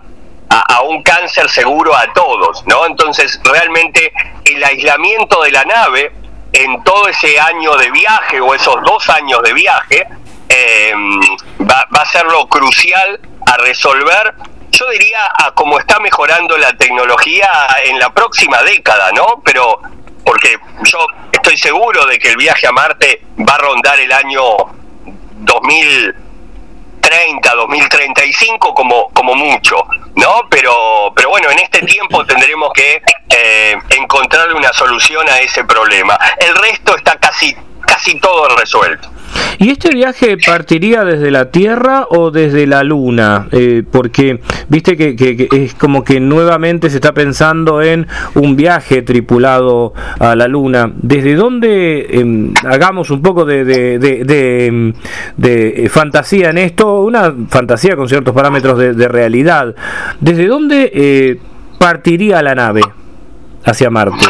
a, 0.49 0.81
un 0.83 1.03
cáncer 1.03 1.49
seguro 1.49 1.95
a 1.95 2.13
todos, 2.13 2.63
¿no? 2.65 2.85
Entonces 2.85 3.39
realmente 3.43 4.13
el 4.45 4.63
aislamiento 4.63 5.43
de 5.43 5.51
la 5.51 5.65
nave 5.65 6.11
en 6.53 6.83
todo 6.83 7.07
ese 7.07 7.39
año 7.39 7.75
de 7.75 7.91
viaje 7.91 8.39
o 8.39 8.53
esos 8.55 8.75
dos 8.83 9.09
años 9.09 9.41
de 9.43 9.53
viaje 9.53 10.07
eh, 10.49 10.93
va, 11.61 11.87
va, 11.95 12.01
a 12.01 12.05
ser 12.05 12.25
lo 12.25 12.47
crucial 12.47 13.19
a 13.45 13.57
resolver 13.57 14.33
yo 14.73 14.89
diría 14.89 15.19
a 15.37 15.51
cómo 15.51 15.79
está 15.79 15.99
mejorando 15.99 16.57
la 16.57 16.73
tecnología 16.73 17.47
en 17.85 17.99
la 17.99 18.11
próxima 18.11 18.63
década, 18.63 19.11
¿no? 19.11 19.43
Pero 19.45 19.79
porque 20.25 20.57
yo 20.83 20.97
estoy 21.31 21.55
seguro 21.57 22.07
de 22.07 22.17
que 22.17 22.29
el 22.29 22.37
viaje 22.37 22.65
a 22.65 22.71
Marte 22.71 23.21
va 23.47 23.53
a 23.55 23.59
rondar 23.59 23.99
el 23.99 24.11
año 24.11 24.41
2030, 25.35 27.55
2035 27.55 28.73
como, 28.73 29.09
como 29.09 29.35
mucho, 29.35 29.75
¿no? 30.15 30.41
Pero, 30.49 31.13
pero 31.15 31.29
bueno, 31.29 31.51
en 31.51 31.59
este 31.59 31.81
tiempo 31.81 32.25
tendremos 32.25 32.73
que 32.73 33.03
eh, 33.29 33.77
encontrarle 33.89 34.55
una 34.55 34.73
solución 34.73 35.29
a 35.29 35.37
ese 35.39 35.63
problema. 35.65 36.17
El 36.39 36.55
resto 36.55 36.95
está 36.95 37.15
casi, 37.17 37.55
casi 37.85 38.19
todo 38.19 38.47
resuelto. 38.57 39.09
¿Y 39.59 39.69
este 39.69 39.89
viaje 39.89 40.37
partiría 40.37 41.03
desde 41.03 41.31
la 41.31 41.51
Tierra 41.51 42.05
o 42.09 42.31
desde 42.31 42.67
la 42.67 42.83
Luna? 42.83 43.47
Eh, 43.51 43.83
porque 43.89 44.39
viste 44.67 44.97
que, 44.97 45.47
es 45.51 45.73
como 45.75 46.03
que 46.03 46.19
nuevamente 46.19 46.89
se 46.89 46.97
está 46.97 47.13
pensando 47.13 47.81
en 47.81 48.07
un 48.35 48.55
viaje 48.55 49.01
tripulado 49.01 49.93
a 50.19 50.35
la 50.35 50.47
Luna. 50.47 50.91
¿Desde 50.95 51.35
dónde 51.35 52.07
em, 52.11 52.53
hagamos 52.67 53.09
un 53.09 53.21
poco 53.21 53.45
de, 53.45 53.63
de, 53.63 54.65
em, 54.67 54.93
eh, 55.41 55.87
fantasía 55.89 56.49
en 56.49 56.57
esto? 56.57 57.01
Una 57.01 57.33
fantasía 57.49 57.95
con 57.95 58.09
ciertos 58.09 58.33
parámetros 58.33 58.77
de, 58.77 59.07
realidad. 59.07 59.75
¿Desde 60.19 60.47
dónde 60.47 60.91
eh, 60.93 61.39
partiría 61.77 62.41
la 62.41 62.55
nave 62.55 62.81
hacia 63.65 63.89
Marte? 63.89 64.25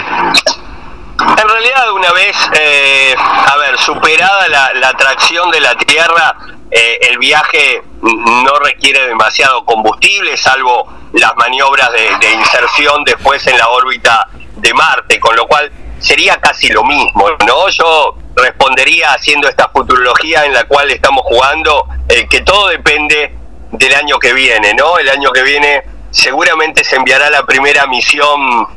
Una 2.03 2.11
vez, 2.11 2.35
eh, 2.59 3.15
a 3.17 3.55
ver, 3.55 3.77
superada 3.77 4.49
la, 4.49 4.89
atracción 4.89 5.49
de 5.51 5.61
la 5.61 5.73
Tierra, 5.77 6.35
eh, 6.69 6.99
el 7.09 7.17
viaje 7.17 7.81
no 8.01 8.59
requiere 8.59 9.07
demasiado 9.07 9.63
combustible, 9.63 10.35
salvo 10.35 10.85
las 11.13 11.33
maniobras 11.37 11.89
de, 11.93 12.33
inserción 12.33 13.05
después 13.05 13.47
en 13.47 13.57
la 13.57 13.69
órbita 13.69 14.27
de 14.57 14.73
Marte, 14.73 15.17
con 15.21 15.33
lo 15.37 15.47
cual 15.47 15.71
sería 15.99 16.41
casi 16.41 16.67
lo 16.73 16.83
mismo, 16.83 17.25
¿no? 17.47 17.69
Yo 17.69 18.17
respondería 18.35 19.13
haciendo 19.13 19.47
esta 19.47 19.69
futurología 19.69 20.43
en 20.43 20.53
la 20.53 20.65
cual 20.65 20.91
estamos 20.91 21.23
jugando, 21.23 21.87
eh, 22.09 22.27
que 22.27 22.41
todo 22.41 22.67
depende 22.67 23.33
del 23.71 23.95
año 23.95 24.19
que 24.19 24.33
viene, 24.33 24.73
¿no? 24.73 24.97
El 24.97 25.07
año 25.07 25.31
que 25.31 25.43
viene 25.43 25.83
seguramente 26.11 26.83
se 26.83 26.97
enviará 26.97 27.29
la 27.29 27.45
primera 27.45 27.87
misión 27.87 28.67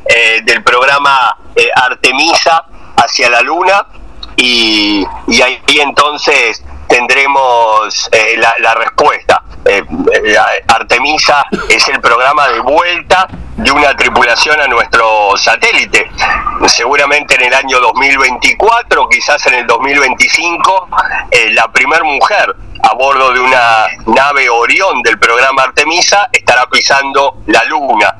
del 0.45 0.63
programa 0.63 1.37
Artemisa 1.75 2.65
hacia 2.97 3.29
la 3.29 3.41
Luna 3.41 3.85
y, 4.35 5.05
ahí 5.43 5.59
entonces 5.79 6.63
tendremos 6.87 8.09
eh, 8.11 8.37
la, 8.37 8.73
respuesta. 8.75 9.43
Artemisa 10.67 11.45
es 11.67 11.87
el 11.89 11.99
programa 11.99 12.47
de 12.47 12.59
vuelta 12.61 13.27
de 13.57 13.71
una 13.71 13.95
tripulación 13.97 14.61
a 14.61 14.67
nuestro 14.67 15.35
satélite. 15.35 16.09
Seguramente 16.67 17.35
en 17.35 17.43
el 17.43 17.53
año 17.53 17.79
2024, 17.79 19.09
quizás 19.09 19.45
en 19.47 19.55
el 19.55 19.67
2025, 19.67 20.89
la 21.51 21.71
primer 21.71 22.03
mujer 22.03 22.55
a 22.83 22.93
bordo 22.93 23.33
de 23.33 23.39
una 23.39 23.87
nave 24.05 24.49
Orión 24.49 25.01
del 25.01 25.19
programa 25.19 25.63
Artemisa 25.63 26.29
estará 26.31 26.65
pisando 26.67 27.41
la 27.47 27.63
Luna. 27.65 28.15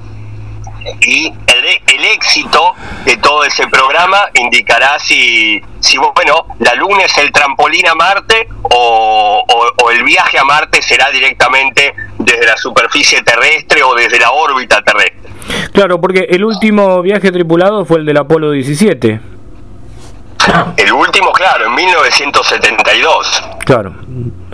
Y 1.01 1.27
el, 1.27 2.05
éxito 2.05 2.73
de 3.05 3.17
todo 3.17 3.43
ese 3.43 3.67
programa 3.67 4.29
indicará 4.33 4.97
si, 4.99 5.61
si, 5.79 5.97
bueno, 5.97 6.47
la 6.59 6.73
Luna 6.75 7.03
es 7.03 7.17
el 7.17 7.31
trampolín 7.31 7.87
a 7.87 7.95
Marte 7.95 8.47
o, 8.63 9.43
o 9.83 9.91
el 9.91 10.03
viaje 10.03 10.37
a 10.39 10.43
Marte 10.43 10.81
será 10.81 11.09
directamente 11.11 11.93
desde 12.19 12.45
la 12.45 12.57
superficie 12.57 13.21
terrestre 13.23 13.83
o 13.83 13.95
desde 13.95 14.19
la 14.19 14.31
órbita 14.31 14.81
terrestre. 14.81 15.29
Claro, 15.73 15.99
porque 15.99 16.27
el 16.29 16.43
último 16.43 17.01
viaje 17.01 17.31
tripulado 17.31 17.85
fue 17.85 17.99
el 17.99 18.05
del 18.05 18.17
Apolo 18.17 18.51
17. 18.51 19.19
El 20.77 20.93
último, 20.93 21.31
claro, 21.31 21.65
en 21.65 21.75
1972. 21.75 23.43
Claro, 23.67 23.95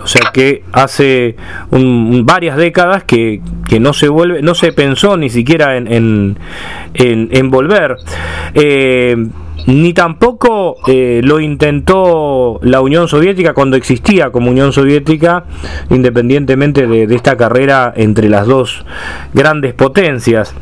o 0.02 0.08
sea 0.08 0.32
que 0.32 0.64
hace 0.72 1.36
varias 1.70 2.56
décadas 2.56 3.04
que, 3.04 3.40
no 3.78 3.92
se 3.92 4.08
vuelve, 4.08 4.42
no 4.42 4.56
se 4.56 4.72
pensó 4.72 5.16
ni 5.16 5.30
siquiera 5.30 5.76
en, 5.76 6.36
en, 6.94 7.50
volver. 7.52 7.94
Eh, 8.54 9.14
ni 9.68 9.92
tampoco 9.92 10.78
eh, 10.88 11.20
lo 11.22 11.38
intentó 11.38 12.58
la 12.62 12.80
Unión 12.80 13.06
Soviética 13.06 13.54
cuando 13.54 13.76
existía 13.76 14.32
como 14.32 14.50
Unión 14.50 14.72
Soviética, 14.72 15.44
independientemente 15.90 16.88
de 16.88 17.14
esta 17.14 17.36
carrera 17.36 17.92
entre 17.94 18.28
las 18.28 18.48
dos 18.48 18.84
grandes 19.32 19.74
potencias. 19.74 20.56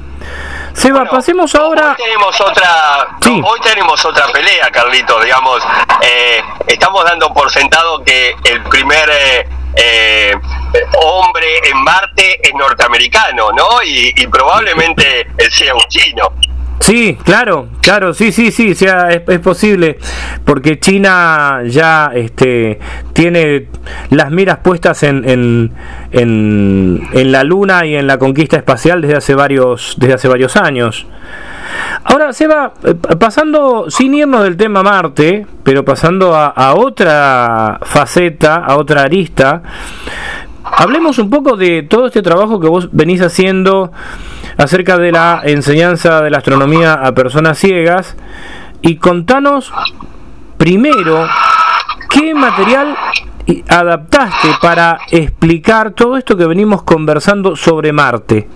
Seba, 0.73 1.05
pasemos 1.05 1.55
ahora. 1.55 1.91
Hoy 1.91 2.05
tenemos 2.05 2.41
otra, 2.41 3.09
hoy 3.45 3.61
tenemos 3.61 4.05
otra 4.05 4.26
pelea, 4.33 4.71
Carlito. 4.71 5.21
Digamos, 5.21 5.62
eh, 6.00 6.43
estamos 6.67 7.05
dando 7.05 7.33
por 7.33 7.50
sentado 7.50 8.02
que 8.02 8.35
el 8.45 8.62
primer 8.64 9.09
eh, 9.11 9.49
eh, 9.76 10.35
hombre 11.05 11.69
en 11.69 11.76
Marte 11.83 12.41
es 12.43 12.55
norteamericano, 12.55 13.52
¿no? 13.52 13.83
Y, 13.85 14.14
y 14.17 14.26
probablemente 14.26 15.29
sea 15.50 15.75
un 15.75 15.87
chino. 15.88 16.33
Sí, 16.83 17.17
claro, 17.23 17.69
claro, 17.81 18.12
sí, 18.12 18.33
sí, 18.33 18.51
sí, 18.51 18.75
sea, 18.75 19.11
es, 19.11 19.39
posible, 19.39 19.99
porque 20.45 20.81
China 20.81 21.62
ya 21.65 22.11
este, 22.12 22.81
tiene 23.12 23.69
las 24.11 24.33
miras 24.33 24.59
puestas 24.59 25.05
en, 25.05 25.23
en, 25.29 25.73
en, 26.11 27.33
la 27.33 27.45
Luna 27.45 27.87
y 27.87 27.95
en 27.95 28.09
la 28.09 28.19
conquista 28.19 28.57
espacial 28.57 29.01
desde 29.01 29.17
hace 29.17 29.37
varios, 29.37 29.95
desde 29.97 30.15
hace 30.15 30.27
varios 30.27 30.57
años. 30.57 31.07
Ahora, 32.03 32.33
Seba, 32.33 32.75
eh, 32.83 32.95
pasando, 32.95 33.89
sin 33.89 34.12
irnos 34.15 34.43
del 34.43 34.57
tema 34.57 34.83
Marte, 34.83 35.47
pero 35.62 35.85
pasando 35.85 36.35
a, 36.35 36.49
a 36.49 36.75
otra 36.75 37.79
faceta, 37.85 38.57
a 38.57 38.77
otra 38.77 39.03
arista, 39.03 39.62
hablemos 40.65 41.21
un 41.21 41.31
poco 41.31 41.57
de 41.57 41.85
todo 41.85 42.09
este 42.09 42.23
trabajo 42.23 42.59
que 42.59 42.67
vos 42.67 42.89
venís 42.91 43.23
haciendo 43.23 43.93
acerca 44.62 44.97
de 44.97 45.11
la 45.11 45.40
enseñanza 45.45 46.21
de 46.21 46.31
la 46.31 46.38
astronomía 46.38 46.95
a 46.95 47.12
personas 47.12 47.59
ciegas 47.59 48.16
y 48.81 48.97
contanos 48.97 49.73
primero 50.57 51.28
qué 52.11 52.33
material 52.33 52.97
adaptaste 53.69 54.49
para 54.61 54.99
explicar 55.11 55.90
todo 55.92 56.16
esto 56.16 56.37
que 56.37 56.46
venimos 56.46 56.85
conversando 56.85 57.57
sobre 57.57 57.92
Marte. 57.92 58.48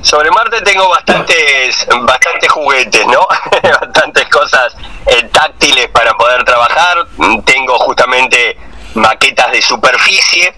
Sobre 0.00 0.30
Marte 0.32 0.60
tengo 0.62 0.88
bastantes, 0.88 1.86
bastantes 2.04 2.50
juguetes, 2.50 3.06
¿no? 3.06 3.20
bastantes 3.80 4.28
cosas 4.28 4.76
eh, 5.06 5.28
táctiles 5.32 5.88
para 5.88 6.12
poder 6.14 6.42
trabajar. 6.42 7.06
Tengo 7.44 7.78
justamente 7.78 8.56
maquetas 8.94 9.52
de 9.52 9.62
superficie 9.62 10.52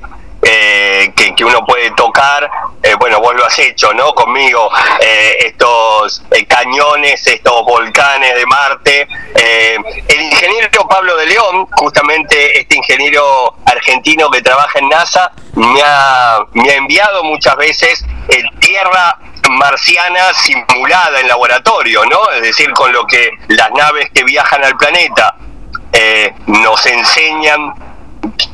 eh, 0.46 1.12
que, 1.16 1.44
uno 1.44 1.64
puede 1.64 1.90
tocar, 1.92 2.50
eh, 2.82 2.94
bueno, 2.98 3.18
vos 3.20 3.34
lo 3.34 3.46
has 3.46 3.58
hecho, 3.58 3.94
¿no? 3.94 4.14
Conmigo, 4.14 4.70
eh, 5.00 5.36
estos 5.46 6.22
cañones, 6.46 7.26
estos 7.26 7.64
volcanes 7.64 8.34
de 8.34 8.46
Marte. 8.46 9.08
el 9.34 10.20
ingeniero 10.20 10.68
Pablo 10.88 11.16
de 11.16 11.26
León, 11.26 11.66
justamente 11.76 12.58
este 12.58 12.76
ingeniero 12.76 13.56
argentino 13.64 14.30
que 14.30 14.42
trabaja 14.42 14.78
en 14.78 14.88
NASA, 14.88 15.32
me 15.54 15.80
ha, 15.82 16.38
me 16.52 16.70
ha 16.70 16.74
enviado 16.74 17.24
muchas 17.24 17.56
veces 17.56 18.04
tierra 18.60 19.18
marciana 19.48 20.32
simulada 20.34 21.20
en 21.20 21.28
laboratorio, 21.28 22.04
¿no? 22.04 22.30
Es 22.32 22.42
decir, 22.42 22.70
con 22.72 22.92
lo 22.92 23.06
que 23.06 23.30
las 23.48 23.70
naves 23.72 24.10
que 24.12 24.24
viajan 24.24 24.62
al 24.62 24.76
planeta 24.76 25.36
nos 26.46 26.86
enseñan 26.86 27.74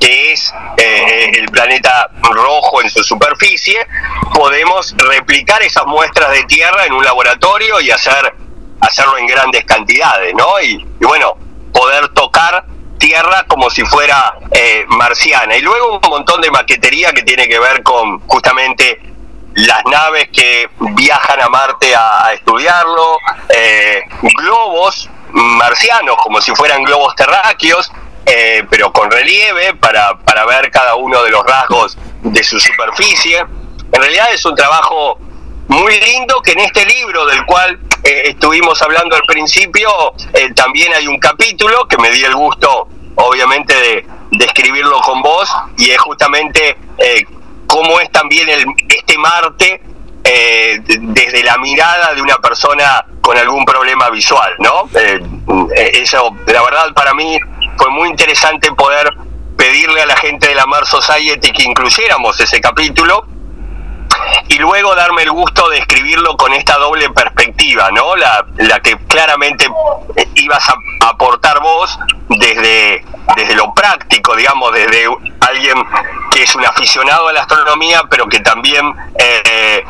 que 0.01 0.33
es 0.33 0.53
eh, 0.77 1.31
el 1.35 1.47
planeta 1.47 2.11
rojo 2.23 2.83
en 2.83 2.91
su 2.91 3.03
superficie, 3.03 3.87
podemos 4.35 4.95
replicar 4.97 5.63
esas 5.63 5.87
muestras 5.87 6.33
de 6.33 6.45
tierra 6.45 6.87
en 6.87 6.93
un 6.93 7.05
laboratorio 7.05 7.81
y 7.81 7.91
hacer 7.91 8.35
hacerlo 8.81 9.19
en 9.19 9.27
grandes 9.27 9.65
cantidades, 9.65 10.35
¿no? 10.35 10.61
Y, 10.63 10.85
bueno, 11.01 11.37
poder 11.73 12.09
tocar 12.09 12.65
tierra 12.99 13.45
como 13.47 13.71
si 13.71 13.85
fuera 13.85 14.35
eh, 14.53 14.85
marciana. 14.89 15.57
Y 15.57 15.63
luego 15.63 15.99
un 16.03 16.11
montón 16.11 16.41
de 16.41 16.51
maquetería 16.51 17.13
que 17.13 17.23
tiene 17.23 17.49
que 17.49 17.59
ver 17.59 17.83
con 17.83 18.21
justamente 18.27 19.01
las 19.55 19.85
naves 19.85 20.29
que 20.33 20.71
viajan 20.95 21.41
a 21.41 21.49
Marte 21.49 21.95
a, 21.95 22.33
estudiarlo, 22.33 23.19
eh, 23.55 24.03
globos 24.37 25.11
marcianos 25.33 26.17
como 26.23 26.41
si 26.41 26.55
fueran 26.55 26.83
globos 26.83 27.15
terráqueos, 27.15 27.91
eh, 28.27 28.65
pero 28.71 28.93
con 28.93 29.11
relieve 29.11 29.75
para, 29.75 30.19
para 30.19 30.45
ver 30.47 30.71
cada 30.71 30.95
uno 30.95 31.23
de 31.23 31.31
los 31.31 31.45
rasgos 31.45 31.97
de 32.23 32.43
su 32.43 32.61
superficie. 32.61 33.39
En 33.39 34.01
realidad 34.01 34.27
es 34.33 34.45
un 34.45 34.55
trabajo 34.55 35.19
muy 35.69 35.99
lindo 36.01 36.41
que 36.43 36.53
en 36.53 36.61
este 36.61 36.85
libro 36.85 37.27
del 37.27 37.45
cual 37.47 37.81
eh, 38.03 38.23
estuvimos 38.27 38.81
hablando 38.83 39.17
al 39.17 39.23
principio 39.23 39.91
eh, 40.33 40.53
también 40.55 40.93
hay 40.95 41.07
un 41.07 41.19
capítulo 41.19 41.87
que 41.89 41.97
me 41.99 42.11
di 42.11 42.25
el 42.25 42.35
gusto 42.35 42.89
obviamente 43.17 43.75
de, 43.75 44.07
de 44.33 44.45
escribirlo 44.45 45.01
con 45.01 45.23
vos 45.23 45.49
y 45.79 45.91
es 45.91 45.99
justamente 45.99 46.77
cómo 47.67 48.01
es 48.01 48.11
también 48.11 48.49
el, 48.49 48.65
este 48.89 49.17
Marte 49.19 49.83
desde 50.23 51.43
la 51.45 51.57
mirada 51.59 52.15
de 52.15 52.23
una 52.23 52.37
persona 52.39 53.05
con 53.21 53.37
algún 53.37 53.65
problema 53.65 54.11
visual, 54.11 54.53
¿no? 54.59 54.89
eso, 55.75 56.37
la 56.47 56.63
verdad, 56.63 56.93
para 56.95 57.15
mí 57.15 57.39
fue 57.81 57.91
muy 57.91 58.11
interesante 58.11 58.71
poder 58.73 59.11
pedirle 59.57 60.03
a 60.03 60.07
la 60.07 60.17
gente 60.17 60.49
de 60.49 60.55
la 60.55 60.67
Mars 60.67 60.91
Society 60.91 61.51
que 61.51 61.63
incluyéramos 61.63 62.39
ese 62.39 62.61
capítulo 62.61 63.25
y 64.49 64.59
luego 64.59 64.95
darme 64.95 65.23
el 65.23 65.31
gusto 65.31 65.67
de 65.71 65.79
escribirlo 65.79 66.37
con 66.37 66.53
esta 66.53 66.77
doble 66.77 67.09
perspectiva, 67.09 67.91
¿no? 67.91 68.17
La, 68.17 68.45
la 68.59 68.81
que 68.81 68.99
claramente 69.09 69.67
ibas 70.35 70.69
a 70.69 70.75
aportar 71.09 71.61
vos 71.61 71.99
desde, 72.29 73.03
desde 73.35 73.55
lo 73.55 73.73
práctico, 73.73 74.37
digamos, 74.37 74.73
desde 74.75 75.07
alguien 75.41 75.77
que 76.31 76.43
es 76.43 76.55
un 76.55 76.67
aficionado 76.67 77.29
a 77.29 77.33
la 77.33 77.41
astronomía, 77.41 78.03
pero 78.11 78.29
que 78.29 78.41
también 78.41 78.95
eh, 79.19 79.85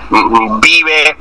vive 0.60 1.16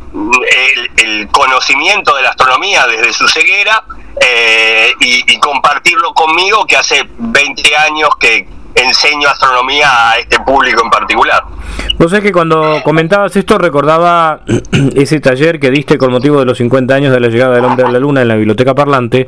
el 0.97 1.27
conocimiento 1.32 2.15
de 2.15 2.21
la 2.21 2.29
astronomía 2.29 2.86
desde 2.86 3.12
su 3.12 3.27
ceguera 3.27 3.84
eh, 4.21 4.91
y, 4.99 5.39
compartirlo 5.39 6.13
conmigo, 6.13 6.65
que 6.65 6.75
hace 6.75 7.07
20 7.17 7.77
años 7.77 8.09
que 8.19 8.47
enseño 8.75 9.29
astronomía 9.29 10.11
a 10.11 10.19
este 10.19 10.39
público 10.41 10.81
en 10.83 10.89
particular. 10.89 11.43
Vos 11.99 12.12
sabés 12.12 12.23
que 12.23 12.32
cuando 12.32 12.79
comentabas 12.84 13.36
esto 13.36 13.58
recordaba 13.58 14.41
ese 14.95 15.19
taller 15.19 15.60
que 15.60 15.69
diste 15.69 15.97
con 15.97 16.12
motivo 16.12 16.39
de 16.39 16.45
los 16.45 16.58
50 16.58 16.95
años 16.95 17.12
de 17.12 17.19
la 17.19 17.27
llegada 17.27 17.55
del 17.55 17.65
hombre 17.65 17.86
a 17.86 17.91
la 17.91 17.99
luna 17.99 18.21
en 18.21 18.29
la 18.29 18.36
biblioteca 18.36 18.73
parlante, 18.73 19.27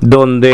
donde 0.00 0.52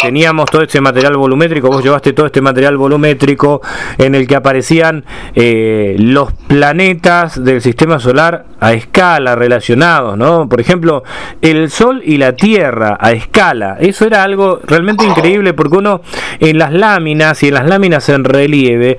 teníamos 0.00 0.50
todo 0.50 0.62
este 0.62 0.80
material 0.80 1.16
volumétrico, 1.18 1.68
vos 1.68 1.84
llevaste 1.84 2.14
todo 2.14 2.24
este 2.24 2.40
material 2.40 2.78
volumétrico 2.78 3.60
en 3.98 4.14
el 4.14 4.26
que 4.26 4.34
aparecían 4.34 5.04
eh, 5.34 5.96
los 5.98 6.32
planetas 6.32 7.44
del 7.44 7.60
sistema 7.60 7.98
solar 7.98 8.46
a 8.60 8.72
escala 8.72 9.34
relacionados, 9.34 10.16
¿no? 10.16 10.48
Por 10.48 10.60
ejemplo, 10.60 11.04
el 11.42 11.70
Sol 11.70 12.00
y 12.02 12.16
la 12.16 12.32
Tierra 12.32 12.96
a 12.98 13.12
escala. 13.12 13.76
Eso 13.78 14.06
era 14.06 14.22
algo 14.22 14.60
realmente 14.64 15.04
increíble 15.04 15.52
porque 15.52 15.76
uno 15.76 16.00
en 16.40 16.56
las 16.56 16.72
láminas 16.72 17.42
y 17.42 17.48
en 17.48 17.54
las 17.54 17.66
láminas 17.68 18.08
en 18.08 18.24
relieve 18.24 18.96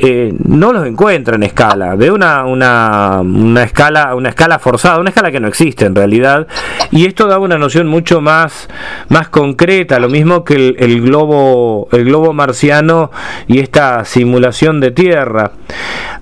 eh, 0.00 0.34
no 0.44 0.72
los 0.72 0.84
encuentra 0.84 1.13
en 1.14 1.42
escala, 1.42 1.94
ve 1.94 2.10
una, 2.10 2.44
una, 2.44 3.20
una, 3.20 3.62
escala, 3.62 4.14
una 4.14 4.30
escala 4.30 4.58
forzada, 4.58 4.98
una 4.98 5.10
escala 5.10 5.30
que 5.30 5.40
no 5.40 5.48
existe 5.48 5.84
en 5.86 5.94
realidad, 5.94 6.46
y 6.90 7.06
esto 7.06 7.26
da 7.26 7.38
una 7.38 7.58
noción 7.58 7.86
mucho 7.86 8.20
más, 8.20 8.68
más 9.08 9.28
concreta, 9.28 9.98
lo 9.98 10.08
mismo 10.08 10.44
que 10.44 10.54
el, 10.54 10.76
el 10.78 11.00
globo, 11.02 11.88
el 11.92 12.04
globo 12.04 12.32
marciano 12.32 13.10
y 13.46 13.60
esta 13.60 14.04
simulación 14.04 14.80
de 14.80 14.90
tierra. 14.90 15.52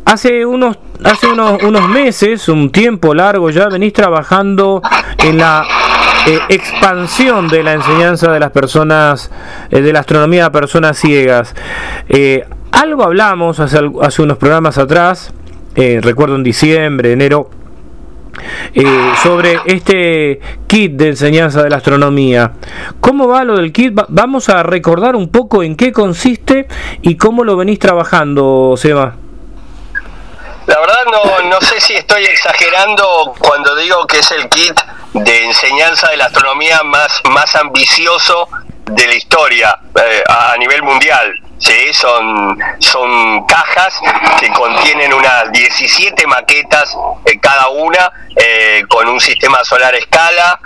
Hace 0.04 0.44
unos 0.44 0.76
hace 1.04 1.26
unos, 1.26 1.62
unos 1.62 1.88
meses, 1.88 2.48
un 2.48 2.70
tiempo 2.70 3.14
largo 3.14 3.50
ya, 3.50 3.68
venís 3.68 3.92
trabajando 3.92 4.82
en 5.18 5.38
la 5.38 5.64
eh, 6.26 6.38
expansión 6.50 7.48
de 7.48 7.62
la 7.62 7.72
enseñanza 7.72 8.30
de 8.30 8.38
las 8.38 8.52
personas, 8.52 9.30
eh, 9.70 9.80
de 9.80 9.92
la 9.92 10.00
astronomía 10.00 10.46
a 10.46 10.52
personas 10.52 10.98
ciegas. 10.98 11.54
Eh, 12.08 12.44
algo 12.72 13.04
hablamos 13.04 13.60
hace, 13.60 13.78
unos 14.22 14.38
programas 14.38 14.78
atrás, 14.78 15.32
recuerdo 15.74 16.36
en 16.36 16.42
diciembre, 16.42 17.12
enero, 17.12 17.50
sobre 19.22 19.60
este 19.66 20.40
kit 20.66 20.92
de 20.92 21.08
enseñanza 21.08 21.62
de 21.62 21.70
la 21.70 21.76
astronomía. 21.76 22.52
¿Cómo 23.00 23.28
va 23.28 23.44
lo 23.44 23.56
del 23.56 23.72
kit? 23.72 23.92
vamos 24.08 24.48
a 24.48 24.62
recordar 24.62 25.16
un 25.16 25.30
poco 25.30 25.62
en 25.62 25.76
qué 25.76 25.92
consiste 25.92 26.66
y 27.02 27.16
cómo 27.16 27.44
lo 27.44 27.56
venís 27.56 27.78
trabajando, 27.78 28.74
Seba. 28.76 29.14
La 30.66 30.78
verdad 30.78 31.04
no, 31.06 31.48
no 31.48 31.60
sé 31.60 31.80
si 31.80 31.94
estoy 31.94 32.24
exagerando 32.24 33.34
cuando 33.38 33.74
digo 33.76 34.06
que 34.06 34.20
es 34.20 34.30
el 34.30 34.48
kit 34.48 34.78
de 35.12 35.44
enseñanza 35.44 36.08
de 36.10 36.16
la 36.16 36.26
astronomía 36.26 36.82
más, 36.84 37.20
más 37.30 37.54
ambicioso 37.56 38.48
de 38.84 39.06
la 39.06 39.14
historia 39.14 39.78
eh, 39.94 40.22
a 40.28 40.56
nivel 40.58 40.82
mundial. 40.82 41.32
¿Sí? 41.62 41.92
Son, 41.92 42.58
son 42.78 43.46
cajas 43.46 44.00
que 44.38 44.50
contienen 44.50 45.14
unas 45.14 45.50
17 45.52 46.26
maquetas 46.26 46.96
eh, 47.24 47.38
cada 47.40 47.68
una, 47.68 48.12
eh, 48.36 48.84
con 48.88 49.08
un 49.08 49.20
sistema 49.20 49.64
solar 49.64 49.94
escala, 49.94 50.60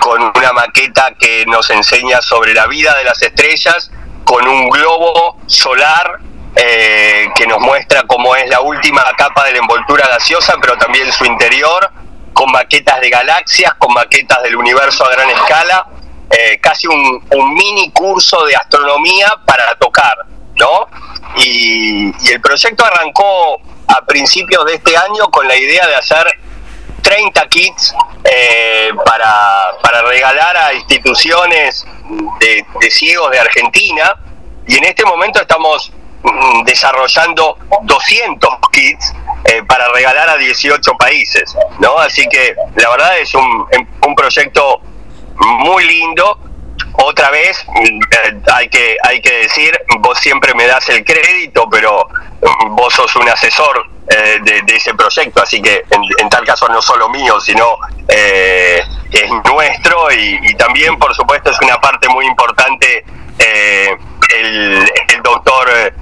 con 0.00 0.30
una 0.36 0.52
maqueta 0.52 1.12
que 1.18 1.46
nos 1.46 1.70
enseña 1.70 2.20
sobre 2.20 2.52
la 2.52 2.66
vida 2.66 2.94
de 2.98 3.04
las 3.04 3.22
estrellas, 3.22 3.90
con 4.24 4.46
un 4.46 4.68
globo 4.68 5.38
solar 5.46 6.20
eh, 6.54 7.28
que 7.34 7.46
nos 7.46 7.60
muestra 7.60 8.02
cómo 8.06 8.36
es 8.36 8.48
la 8.50 8.60
última 8.60 9.02
capa 9.16 9.44
de 9.44 9.52
la 9.52 9.58
envoltura 9.58 10.06
gaseosa, 10.06 10.54
pero 10.60 10.76
también 10.76 11.10
su 11.10 11.24
interior, 11.24 11.90
con 12.34 12.50
maquetas 12.52 13.00
de 13.00 13.08
galaxias, 13.08 13.72
con 13.74 13.94
maquetas 13.94 14.42
del 14.42 14.56
universo 14.56 15.04
a 15.06 15.10
gran 15.12 15.30
escala, 15.30 15.86
eh, 16.32 16.58
casi 16.60 16.86
un, 16.86 17.22
mini 17.54 17.90
curso 17.92 18.44
de 18.46 18.56
astronomía 18.56 19.28
para 19.46 19.74
tocar, 19.76 20.16
¿no? 20.56 20.88
Y, 21.36 22.12
el 22.30 22.40
proyecto 22.40 22.84
arrancó 22.84 23.60
a 23.86 24.04
principios 24.06 24.64
de 24.64 24.74
este 24.74 24.96
año 24.96 25.30
con 25.30 25.46
la 25.46 25.56
idea 25.56 25.86
de 25.86 25.94
hacer 25.94 26.26
30 27.02 27.48
kits 27.48 27.94
eh, 28.24 28.90
para, 29.04 29.72
para, 29.82 30.02
regalar 30.02 30.56
a 30.56 30.72
instituciones 30.72 31.84
de, 32.40 32.90
ciegos 32.90 33.30
de 33.30 33.38
Argentina, 33.40 34.16
y 34.66 34.76
en 34.76 34.84
este 34.84 35.04
momento 35.04 35.40
estamos 35.40 35.92
Mm, 36.22 36.62
desarrollando 36.62 37.58
200 37.82 38.50
kits 38.70 39.12
eh, 39.44 39.62
para 39.66 39.88
regalar 39.88 40.28
a 40.28 40.36
18 40.36 40.94
países, 40.94 41.56
¿no? 41.80 41.98
Así 41.98 42.28
que 42.28 42.54
la 42.76 42.90
verdad 42.90 43.18
es 43.18 43.34
un, 43.34 43.66
un 44.06 44.14
proyecto 44.14 44.80
muy 45.36 45.84
lindo. 45.84 46.38
Otra 46.94 47.30
vez, 47.30 47.64
eh, 47.84 47.98
hay, 48.52 48.68
que, 48.68 48.96
hay 49.02 49.20
que 49.20 49.42
decir, 49.44 49.78
vos 50.00 50.18
siempre 50.18 50.54
me 50.54 50.66
das 50.66 50.88
el 50.90 51.04
crédito, 51.04 51.68
pero 51.70 52.06
mm, 52.42 52.76
vos 52.76 52.92
sos 52.92 53.14
un 53.16 53.28
asesor 53.28 53.86
eh, 54.08 54.38
de, 54.42 54.74
ese 54.74 54.92
proyecto, 54.94 55.42
así 55.42 55.62
que 55.62 55.84
en, 55.90 56.28
tal 56.28 56.44
caso 56.44 56.68
no 56.68 56.82
solo 56.82 57.08
mío, 57.08 57.40
sino 57.40 57.78
es 58.08 59.30
nuestro 59.44 60.12
y, 60.12 60.54
también, 60.54 60.98
por 60.98 61.14
supuesto, 61.14 61.50
es 61.50 61.60
una 61.62 61.80
parte 61.80 62.08
muy 62.08 62.26
importante 62.26 63.04
el, 63.38 64.90
el 65.08 65.22
doctor 65.22 65.92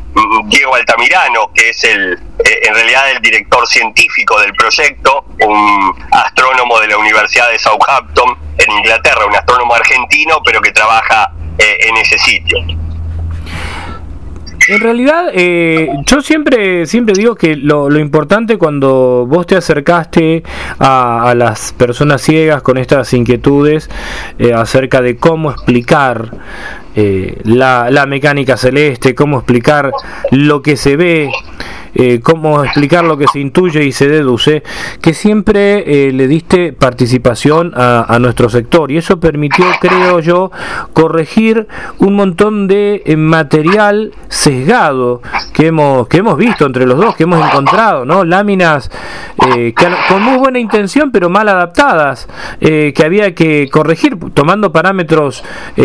Diego 0.46 0.74
Altamirano, 0.74 1.50
que 1.54 1.70
es 1.70 1.84
el, 1.84 2.14
eh, 2.14 2.58
en 2.62 2.74
realidad 2.74 3.10
el 3.12 3.22
director 3.22 3.66
científico 3.66 4.40
del 4.40 4.52
proyecto, 4.54 5.24
un 5.46 5.94
astrónomo 6.10 6.80
de 6.80 6.88
la 6.88 6.98
Universidad 6.98 7.50
de 7.50 7.58
Southampton 7.58 8.36
en 8.58 8.72
Inglaterra, 8.72 9.26
un 9.26 9.34
astrónomo 9.34 9.74
argentino, 9.74 10.40
pero 10.44 10.60
que 10.60 10.72
trabaja 10.72 11.32
eh, 11.58 11.76
en 11.80 11.96
ese 11.96 12.18
sitio. 12.18 12.58
En 14.68 14.80
realidad, 14.80 15.30
eh, 15.32 15.88
yo 16.04 16.20
siempre, 16.20 16.86
siempre 16.86 17.14
digo 17.16 17.34
que 17.34 17.56
lo, 17.56 17.90
importante 17.98 18.58
cuando 18.58 19.26
vos 19.26 19.46
te 19.46 19.56
acercaste 19.56 20.42
a, 20.78 21.32
las 21.34 21.72
personas 21.72 22.20
ciegas 22.20 22.62
con 22.62 22.76
estas 22.76 23.12
inquietudes 23.14 23.88
acerca 24.54 25.00
de 25.00 25.16
cómo 25.16 25.50
explicar 25.50 26.30
eh, 26.96 27.40
la, 27.44 27.90
la, 27.90 28.06
mecánica 28.06 28.56
celeste, 28.56 29.14
cómo 29.14 29.38
explicar 29.38 29.92
lo 30.30 30.62
que 30.62 30.76
se 30.76 30.96
ve, 30.96 31.30
eh, 31.94 32.20
cómo 32.22 32.62
explicar 32.62 33.04
lo 33.04 33.16
que 33.16 33.26
se 33.26 33.40
intuye 33.40 33.84
y 33.84 33.92
se 33.92 34.08
deduce, 34.08 34.62
que 35.00 35.12
siempre 35.12 36.08
eh, 36.08 36.12
le 36.12 36.28
diste 36.28 36.72
participación 36.72 37.72
a, 37.74 38.18
nuestro 38.20 38.48
sector 38.48 38.90
y 38.90 38.98
eso 38.98 39.18
permitió, 39.18 39.64
creo 39.80 40.20
yo, 40.20 40.52
corregir 40.92 41.66
un 41.98 42.14
montón 42.14 42.68
de 42.68 43.02
eh, 43.06 43.16
material 43.16 44.12
sesgado 44.28 45.22
que 45.52 45.68
hemos, 45.68 46.06
que 46.06 46.18
hemos 46.18 46.36
visto 46.36 46.66
entre 46.66 46.86
los 46.86 46.98
dos, 46.98 47.16
que 47.16 47.24
hemos 47.24 47.44
encontrado, 47.44 48.04
¿no? 48.04 48.24
Láminas 48.24 48.90
con 50.08 50.22
muy 50.22 50.38
buena 50.38 50.58
intención 50.58 51.10
pero 51.10 51.30
mal 51.30 51.48
adaptadas, 51.48 52.28
que 52.60 53.02
había 53.04 53.34
que 53.34 53.68
corregir 53.70 54.18
tomando 54.34 54.70
parámetros 54.70 55.42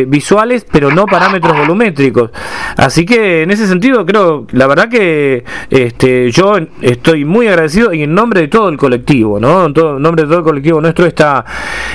visuales 0.07 0.65
pero 0.69 0.91
no 0.91 1.05
parámetros 1.05 1.57
volumétricos. 1.57 2.31
Así 2.75 3.05
que 3.05 3.43
en 3.43 3.51
ese 3.51 3.67
sentido 3.67 4.05
creo, 4.05 4.45
la 4.51 4.67
verdad 4.67 4.89
que 4.89 5.45
este, 5.95 6.29
yo 6.29 6.57
estoy 6.81 7.23
muy 7.23 7.47
agradecido 7.47 7.93
y 7.93 8.03
en 8.03 8.13
nombre 8.13 8.41
de 8.41 8.47
todo 8.49 8.67
el 8.67 8.75
colectivo, 8.75 9.39
¿no? 9.39 9.67
En, 9.67 9.73
nombre 9.73 10.23
de 10.23 10.27
todo 10.27 10.39
el 10.39 10.43
colectivo 10.43 10.81
nuestro, 10.81 11.05
esta, 11.05 11.45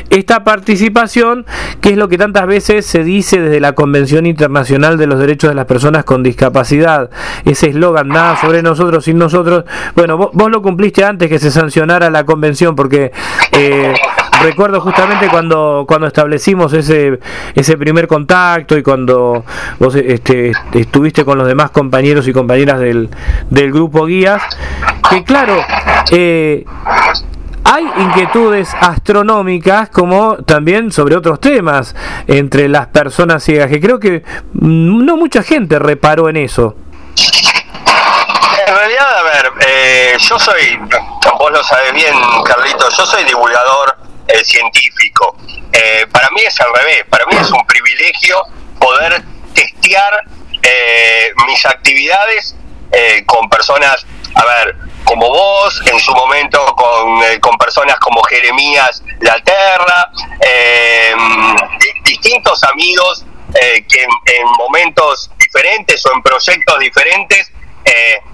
esta 0.09 0.43
participación, 0.43 1.45
que 1.83 1.91
es 1.91 1.99
lo 1.99 2.09
que 2.09 2.17
tantas 2.17 2.47
veces 2.47 2.87
se 2.87 3.05
dice 3.05 3.43
desde 3.43 3.61
la 3.61 3.75
Convención 3.75 4.25
Internacional 4.25 4.97
de 4.97 5.07
los 5.07 5.19
Derechos 5.19 5.51
de 5.51 5.55
las 5.55 5.67
Personas 5.67 6.05
con 6.05 6.23
Discapacidad. 6.23 7.11
Ese 7.45 7.69
eslogan, 7.69 8.09
nada 8.09 8.41
sobre 8.41 8.63
nosotros, 8.63 9.05
sin 9.05 9.19
nosotros. 9.19 9.65
Bueno, 9.95 10.17
vos, 10.17 10.51
lo 10.51 10.63
cumpliste 10.63 11.05
antes 11.05 11.29
que 11.29 11.39
se 11.39 11.51
sancionara 11.51 12.09
la 12.09 12.25
convención, 12.25 12.75
porque 12.75 13.13
eh, 13.53 13.93
recuerdo 14.41 14.81
justamente 14.81 15.29
cuando, 15.29 15.85
cuando 15.87 16.07
establecimos 16.07 16.73
ese, 16.73 17.21
ese 17.55 17.77
primer 17.77 18.07
contacto 18.07 18.77
y 18.77 18.83
cuando 18.83 19.45
vos 19.79 19.95
este, 19.95 20.53
estuviste 20.73 21.25
con 21.25 21.39
los 21.39 21.47
demás 21.47 21.71
compañeros 21.71 22.27
y 22.29 22.33
compañeras 22.33 22.81
del, 22.81 23.09
del 23.51 23.73
grupo 23.73 24.07
guías, 24.07 24.43
que 25.09 25.25
claro, 25.25 25.57
eh, 26.11 26.65
hay 27.65 27.85
inquietudes 27.99 28.75
astronómicas 28.81 29.91
como 29.91 30.37
también 30.39 30.91
sobre 30.91 31.17
otros 31.17 31.41
temas 31.41 31.95
entre 32.27 32.69
las 32.69 32.89
personas 32.89 33.43
ciegas, 33.43 33.69
que 33.69 33.81
creo 33.81 34.01
que 34.01 34.25
no 34.55 35.17
mucha 35.17 35.43
gente 35.43 35.79
reparó 35.79 36.29
en 36.29 36.37
eso. 36.37 36.77
En 38.67 38.75
realidad, 38.75 39.19
a 39.19 39.23
ver, 39.23 39.53
eh, 39.67 40.17
yo 40.19 40.39
soy, 40.39 40.79
vos 41.39 41.53
lo 41.53 41.63
sabes 41.63 41.93
bien, 41.93 42.15
Carlito, 42.45 42.89
yo 42.97 43.07
soy 43.07 43.25
divulgador 43.25 43.97
el 44.33 44.45
científico. 44.45 45.37
Eh, 45.73 46.07
para 46.11 46.31
mí 46.31 46.43
es 46.43 46.61
al 46.61 46.73
revés, 46.75 47.05
para 47.09 47.27
mí 47.27 47.37
es 47.41 47.51
un 47.51 47.65
privilegio 47.67 48.43
poder 48.79 49.23
testear 49.55 50.25
eh, 50.63 51.33
mis 51.47 51.65
actividades 51.67 52.57
eh, 52.93 53.25
con 53.27 53.49
personas, 53.49 54.07
a 54.35 54.45
ver, 54.45 54.77
como 55.05 55.29
vos, 55.29 55.83
en 55.87 55.99
su 55.99 56.13
momento 56.13 56.65
con, 56.77 57.21
con 57.41 57.57
personas 57.59 57.99
como 57.99 58.23
Jeremías 58.23 59.03
Laterra, 59.21 60.11
distintos 62.05 62.63
amigos 62.65 63.25
que 63.53 64.03
en, 64.03 64.47
momentos 64.59 65.31
diferentes 65.39 66.05
o 66.07 66.13
en 66.15 66.23
proyectos 66.23 66.79
diferentes 66.79 67.51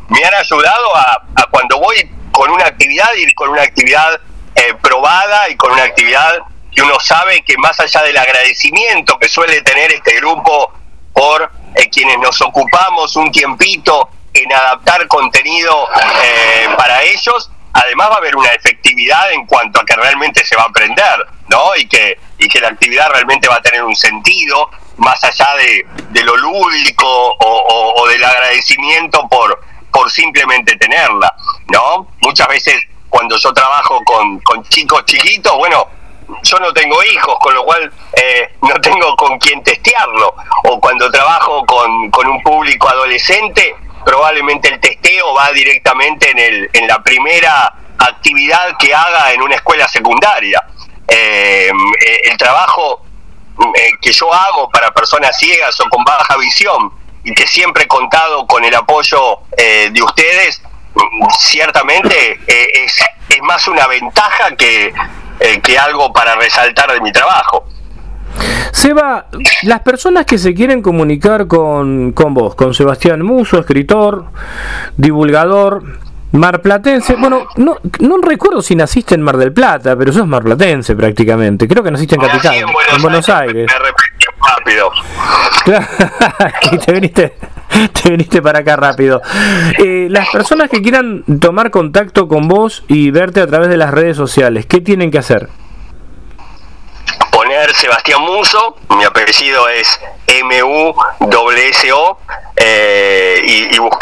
me 0.08 0.24
han 0.24 0.34
ayudado 0.34 0.96
a, 0.96 1.24
a 1.36 1.46
cuando 1.50 1.78
voy 1.78 2.10
con 2.30 2.50
una 2.50 2.66
actividad, 2.66 3.08
ir 3.14 3.34
con 3.34 3.48
una 3.48 3.62
actividad 3.62 4.20
eh, 4.56 4.74
probada 4.80 5.48
y 5.50 5.56
con 5.56 5.72
una 5.72 5.82
actividad 5.82 6.38
que 6.74 6.82
uno 6.82 6.98
sabe 7.00 7.42
que 7.42 7.56
más 7.58 7.78
allá 7.78 8.02
del 8.02 8.16
agradecimiento 8.16 9.18
que 9.18 9.28
suele 9.28 9.60
tener 9.62 9.92
este 9.92 10.16
grupo 10.16 10.72
por 11.12 11.50
eh, 11.74 11.88
quienes 11.90 12.18
nos 12.18 12.40
ocupamos 12.40 13.16
un 13.16 13.30
tiempito 13.30 14.08
en 14.32 14.52
adaptar 14.52 15.06
contenido 15.08 15.88
eh, 16.22 16.68
para 16.76 17.02
ellos, 17.02 17.50
además 17.72 18.10
va 18.10 18.14
a 18.14 18.18
haber 18.18 18.36
una 18.36 18.50
efectividad 18.50 19.32
en 19.32 19.46
cuanto 19.46 19.80
a 19.80 19.84
que 19.84 19.94
realmente 19.94 20.44
se 20.44 20.56
va 20.56 20.62
a 20.62 20.66
aprender, 20.66 21.26
¿no? 21.48 21.76
Y 21.76 21.86
que, 21.86 22.18
y 22.38 22.48
que 22.48 22.60
la 22.60 22.68
actividad 22.68 23.10
realmente 23.10 23.48
va 23.48 23.56
a 23.56 23.62
tener 23.62 23.82
un 23.82 23.96
sentido 23.96 24.70
más 24.96 25.22
allá 25.24 25.48
de, 25.56 26.22
lo 26.22 26.36
lúdico 26.36 27.06
o, 27.06 27.94
o 27.96 28.08
del 28.08 28.24
agradecimiento 28.24 29.28
por, 29.28 29.60
por 29.90 30.10
simplemente 30.10 30.76
tenerla, 30.76 31.34
¿no? 31.68 32.08
Muchas 32.20 32.48
veces 32.48 32.82
cuando 33.08 33.36
yo 33.36 33.52
trabajo 33.52 34.02
con, 34.04 34.40
con 34.40 34.62
chicos 34.64 35.04
chiquitos, 35.04 35.56
bueno, 35.56 35.86
yo 36.42 36.58
no 36.58 36.72
tengo 36.72 37.02
hijos, 37.04 37.36
con 37.40 37.54
lo 37.54 37.64
cual 37.64 37.92
eh, 38.12 38.50
no 38.62 38.74
tengo 38.80 39.14
con 39.16 39.38
quién 39.38 39.62
testearlo. 39.62 40.34
O 40.64 40.80
cuando 40.80 41.10
trabajo 41.10 41.64
con, 41.64 42.10
con, 42.10 42.26
un 42.26 42.42
público 42.42 42.88
adolescente, 42.88 43.76
probablemente 44.04 44.68
el 44.68 44.80
testeo 44.80 45.34
va 45.34 45.52
directamente 45.52 46.30
en, 46.30 46.38
el, 46.38 46.70
en 46.72 46.86
la 46.88 47.02
primera 47.02 47.74
actividad 47.98 48.76
que 48.78 48.94
haga 48.94 49.32
en 49.32 49.42
una 49.42 49.54
escuela 49.54 49.88
secundaria. 49.88 50.62
Eh, 51.08 51.70
el 52.24 52.36
trabajo 52.36 53.02
eh, 53.74 53.90
que 54.00 54.12
yo 54.12 54.32
hago 54.32 54.68
para 54.70 54.90
personas 54.90 55.38
ciegas 55.38 55.78
o 55.80 55.88
con 55.88 56.02
baja 56.04 56.36
visión 56.36 56.92
y 57.24 57.32
que 57.34 57.46
siempre 57.46 57.84
he 57.84 57.88
contado 57.88 58.46
con 58.46 58.64
el 58.64 58.74
apoyo 58.74 59.40
de 59.56 60.02
ustedes, 60.02 60.62
ciertamente 61.38 62.40
es, 62.46 62.92
es 63.28 63.42
más 63.42 63.66
una 63.68 63.86
ventaja 63.86 64.54
que, 64.56 64.92
eh, 65.40 65.60
que 65.62 65.78
algo 65.78 66.12
para 66.12 66.34
resaltar 66.36 66.92
de 66.92 67.00
mi 67.00 67.12
trabajo. 67.12 67.64
Seba, 68.72 69.26
las 69.62 69.80
personas 69.80 70.26
que 70.26 70.38
se 70.38 70.54
quieren 70.54 70.82
comunicar 70.82 71.46
con, 71.46 72.12
con 72.12 72.34
vos, 72.34 72.54
con 72.54 72.74
Sebastián 72.74 73.22
Muso, 73.22 73.58
escritor, 73.58 74.26
divulgador, 74.96 75.82
marplatense, 76.32 77.16
bueno, 77.16 77.46
no, 77.56 77.78
no 78.00 78.18
recuerdo 78.18 78.60
si 78.60 78.74
naciste 78.74 79.14
en 79.14 79.22
Mar 79.22 79.36
del 79.38 79.52
Plata, 79.52 79.96
pero 79.96 80.12
sos 80.12 80.26
marplatense 80.26 80.94
prácticamente, 80.94 81.66
creo 81.66 81.82
que 81.82 81.90
naciste 81.90 82.16
en 82.16 82.20
Capital, 82.20 82.54
en 82.54 83.02
Buenos, 83.02 83.28
Aires. 83.30 83.66
Me 83.66 83.78
rápido. 84.48 84.90
y 86.72 86.78
te 86.84 86.92
viniste, 86.92 87.36
te 87.92 88.10
viniste 88.10 88.42
para 88.42 88.60
acá 88.60 88.76
rápido. 88.76 89.20
Eh, 89.78 90.06
las 90.10 90.28
personas 90.28 90.70
que 90.70 90.82
quieran 90.82 91.24
tomar 91.40 91.70
contacto 91.70 92.28
con 92.28 92.48
vos 92.48 92.84
y 92.88 93.10
verte 93.10 93.40
a 93.40 93.46
través 93.46 93.68
de 93.68 93.76
las 93.76 93.90
redes 93.90 94.16
sociales, 94.16 94.66
¿qué 94.66 94.80
tienen 94.80 95.10
que 95.10 95.18
hacer? 95.18 95.48
Poner 97.30 97.74
Sebastián 97.74 98.22
Muso, 98.22 98.76
mi 98.96 99.04
apellido 99.04 99.68
es 99.68 100.00
M-U-S-O, 100.26 102.18
eh, 102.56 103.68
y, 103.70 103.78
buscarme 103.78 103.95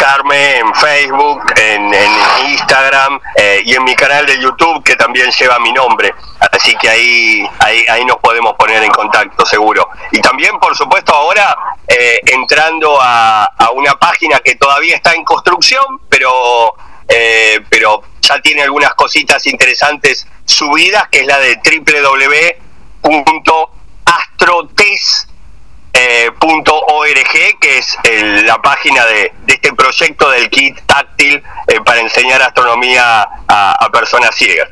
Facebook, 0.75 1.43
en, 1.57 1.93
Instagram 2.49 3.21
eh, 3.37 3.63
y 3.65 3.75
en 3.75 3.85
mi 3.85 3.95
canal 3.95 4.27
de 4.27 4.41
YouTube 4.41 4.83
que 4.85 4.97
también 4.97 5.31
lleva 5.31 5.59
mi 5.59 5.73
nombre. 5.73 6.15
Así 6.53 6.75
que 6.77 6.89
ahí, 6.89 7.49
ahí, 7.59 7.85
ahí 7.89 8.05
nos 8.05 8.19
podemos 8.19 8.55
poner 8.55 8.83
en 8.83 8.91
contacto, 8.91 9.45
seguro. 9.47 9.89
Y 10.13 10.21
también, 10.21 10.59
por 10.59 10.77
supuesto, 10.77 11.15
ahora 11.15 11.57
eh, 11.87 12.21
entrando 12.27 12.99
a, 13.01 13.45
a, 13.45 13.71
una 13.71 13.95
página 13.95 14.41
que 14.41 14.57
todavía 14.57 14.97
está 14.97 15.15
en 15.15 15.25
construcción, 15.25 16.01
pero, 16.09 16.75
pero 17.69 18.03
ya 18.21 18.41
tiene 18.41 18.63
algunas 18.63 18.95
cositas 18.95 19.47
interesantes 19.47 20.27
subidas, 20.45 21.09
que 21.09 21.21
es 21.21 21.27
la 21.27 21.39
de 21.39 21.59
www.astrotes 23.03 25.29
eh, 25.95 26.31
.org, 26.41 27.59
que 27.61 27.79
es 27.79 27.97
la 28.45 28.61
página 28.61 29.05
de, 29.07 29.33
este 29.47 29.73
proyecto 29.75 30.29
del 30.31 30.51
kit 30.51 30.77
táctil 30.87 31.43
eh, 31.69 31.81
para 31.85 32.01
enseñar 32.01 32.43
astronomía 32.43 33.29
a, 33.49 33.89
personas 33.93 34.35
ciegas. 34.35 34.69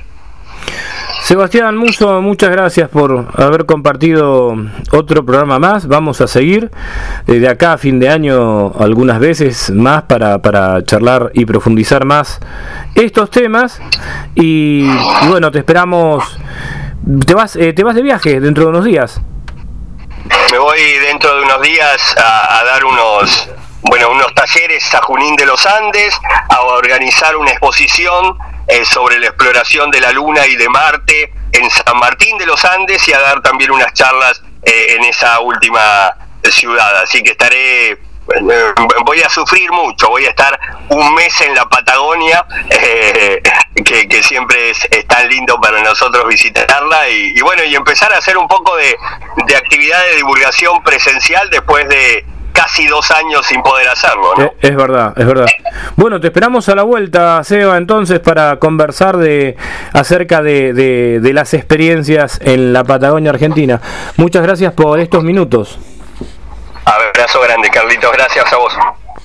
Sebastián 1.22 1.76
Muso, 1.76 2.20
muchas 2.20 2.50
gracias 2.50 2.88
por 2.88 3.28
haber 3.36 3.66
compartido 3.66 4.56
otro 4.90 5.24
programa 5.24 5.60
más. 5.60 5.86
Vamos 5.86 6.20
a 6.20 6.26
seguir 6.26 6.70
eh, 7.28 7.34
de 7.34 7.48
acá 7.48 7.74
a 7.74 7.78
fin 7.78 8.00
de 8.00 8.08
año 8.08 8.72
algunas 8.78 9.20
veces 9.20 9.70
más 9.70 10.02
para, 10.02 10.42
para 10.42 10.82
charlar 10.84 11.30
y 11.34 11.44
profundizar 11.44 12.04
más 12.04 12.40
estos 12.96 13.30
temas. 13.30 13.80
Y, 14.34 14.88
bueno, 15.28 15.52
te 15.52 15.60
esperamos. 15.60 16.24
Te 17.26 17.34
vas, 17.34 17.52
te 17.52 17.84
vas 17.84 17.94
de 17.94 18.02
viaje 18.02 18.40
dentro 18.40 18.64
de 18.64 18.70
unos 18.70 18.84
días 18.84 19.20
voy 20.72 20.98
dentro 21.00 21.36
de 21.36 21.42
unos 21.42 21.60
días 21.60 22.16
a, 22.16 22.64
dar 22.64 22.82
unos 22.86 23.50
bueno 23.82 24.08
unos 24.08 24.34
talleres 24.34 24.82
a 24.94 25.02
Junín 25.02 25.36
de 25.36 25.44
los 25.44 25.66
Andes, 25.66 26.18
a 26.48 26.62
organizar 26.62 27.36
una 27.36 27.50
exposición 27.50 28.38
eh, 28.68 28.82
sobre 28.86 29.18
la 29.18 29.26
exploración 29.26 29.90
de 29.90 30.00
la 30.00 30.12
Luna 30.12 30.46
y 30.46 30.56
de 30.56 30.70
Marte 30.70 31.30
en 31.52 31.68
San 31.68 31.98
Martín 31.98 32.38
de 32.38 32.46
los 32.46 32.64
Andes 32.64 33.06
y 33.06 33.12
a 33.12 33.20
dar 33.20 33.42
también 33.42 33.70
unas 33.70 33.92
charlas 33.92 34.42
eh, 34.62 34.96
en 34.96 35.04
esa 35.04 35.40
última 35.40 36.14
ciudad. 36.44 37.02
Así 37.02 37.22
que 37.22 37.32
estaré 37.32 38.00
voy 39.04 39.20
a 39.20 39.28
sufrir 39.28 39.70
mucho, 39.72 40.08
voy 40.08 40.24
a 40.24 40.30
estar 40.30 40.58
un 40.88 41.14
mes 41.14 41.40
en 41.40 41.54
la 41.54 41.68
Patagonia, 41.68 42.44
eh, 42.70 43.42
que, 43.84 44.22
siempre 44.22 44.70
es, 44.70 45.06
tan 45.06 45.28
lindo 45.28 45.60
para 45.60 45.82
nosotros 45.82 46.26
visitarla, 46.28 47.08
y, 47.08 47.40
bueno, 47.40 47.64
y 47.64 47.74
empezar 47.74 48.12
a 48.12 48.18
hacer 48.18 48.36
un 48.36 48.48
poco 48.48 48.76
de, 48.76 48.96
actividad 49.56 49.98
de 50.10 50.16
divulgación 50.16 50.82
presencial 50.82 51.48
después 51.50 51.88
de 51.88 52.24
casi 52.52 52.86
dos 52.86 53.10
años 53.10 53.46
sin 53.46 53.62
poder 53.62 53.88
hacerlo. 53.88 54.34
Eh, 54.38 54.52
es, 54.60 54.76
verdad, 54.76 55.14
es 55.16 55.26
verdad. 55.26 55.46
Bueno, 55.96 56.20
te 56.20 56.28
esperamos 56.28 56.68
a 56.68 56.74
la 56.74 56.82
vuelta, 56.82 57.42
Seba, 57.44 57.76
entonces, 57.76 58.20
para 58.20 58.58
conversar 58.58 59.16
de 59.16 59.56
acerca 59.92 60.42
de, 60.42 60.72
de 60.74 61.32
las 61.32 61.54
experiencias 61.54 62.38
en 62.42 62.72
la 62.72 62.84
Patagonia 62.84 63.30
Argentina. 63.30 63.80
Muchas 64.16 64.42
gracias 64.42 64.74
por 64.74 65.00
estos 65.00 65.24
minutos. 65.24 65.78
Abrazo 66.84 67.40
grande, 67.40 67.70
Carlitos. 67.70 68.12
Gracias 68.12 68.52
a 68.52 68.56
vos. 68.56 68.72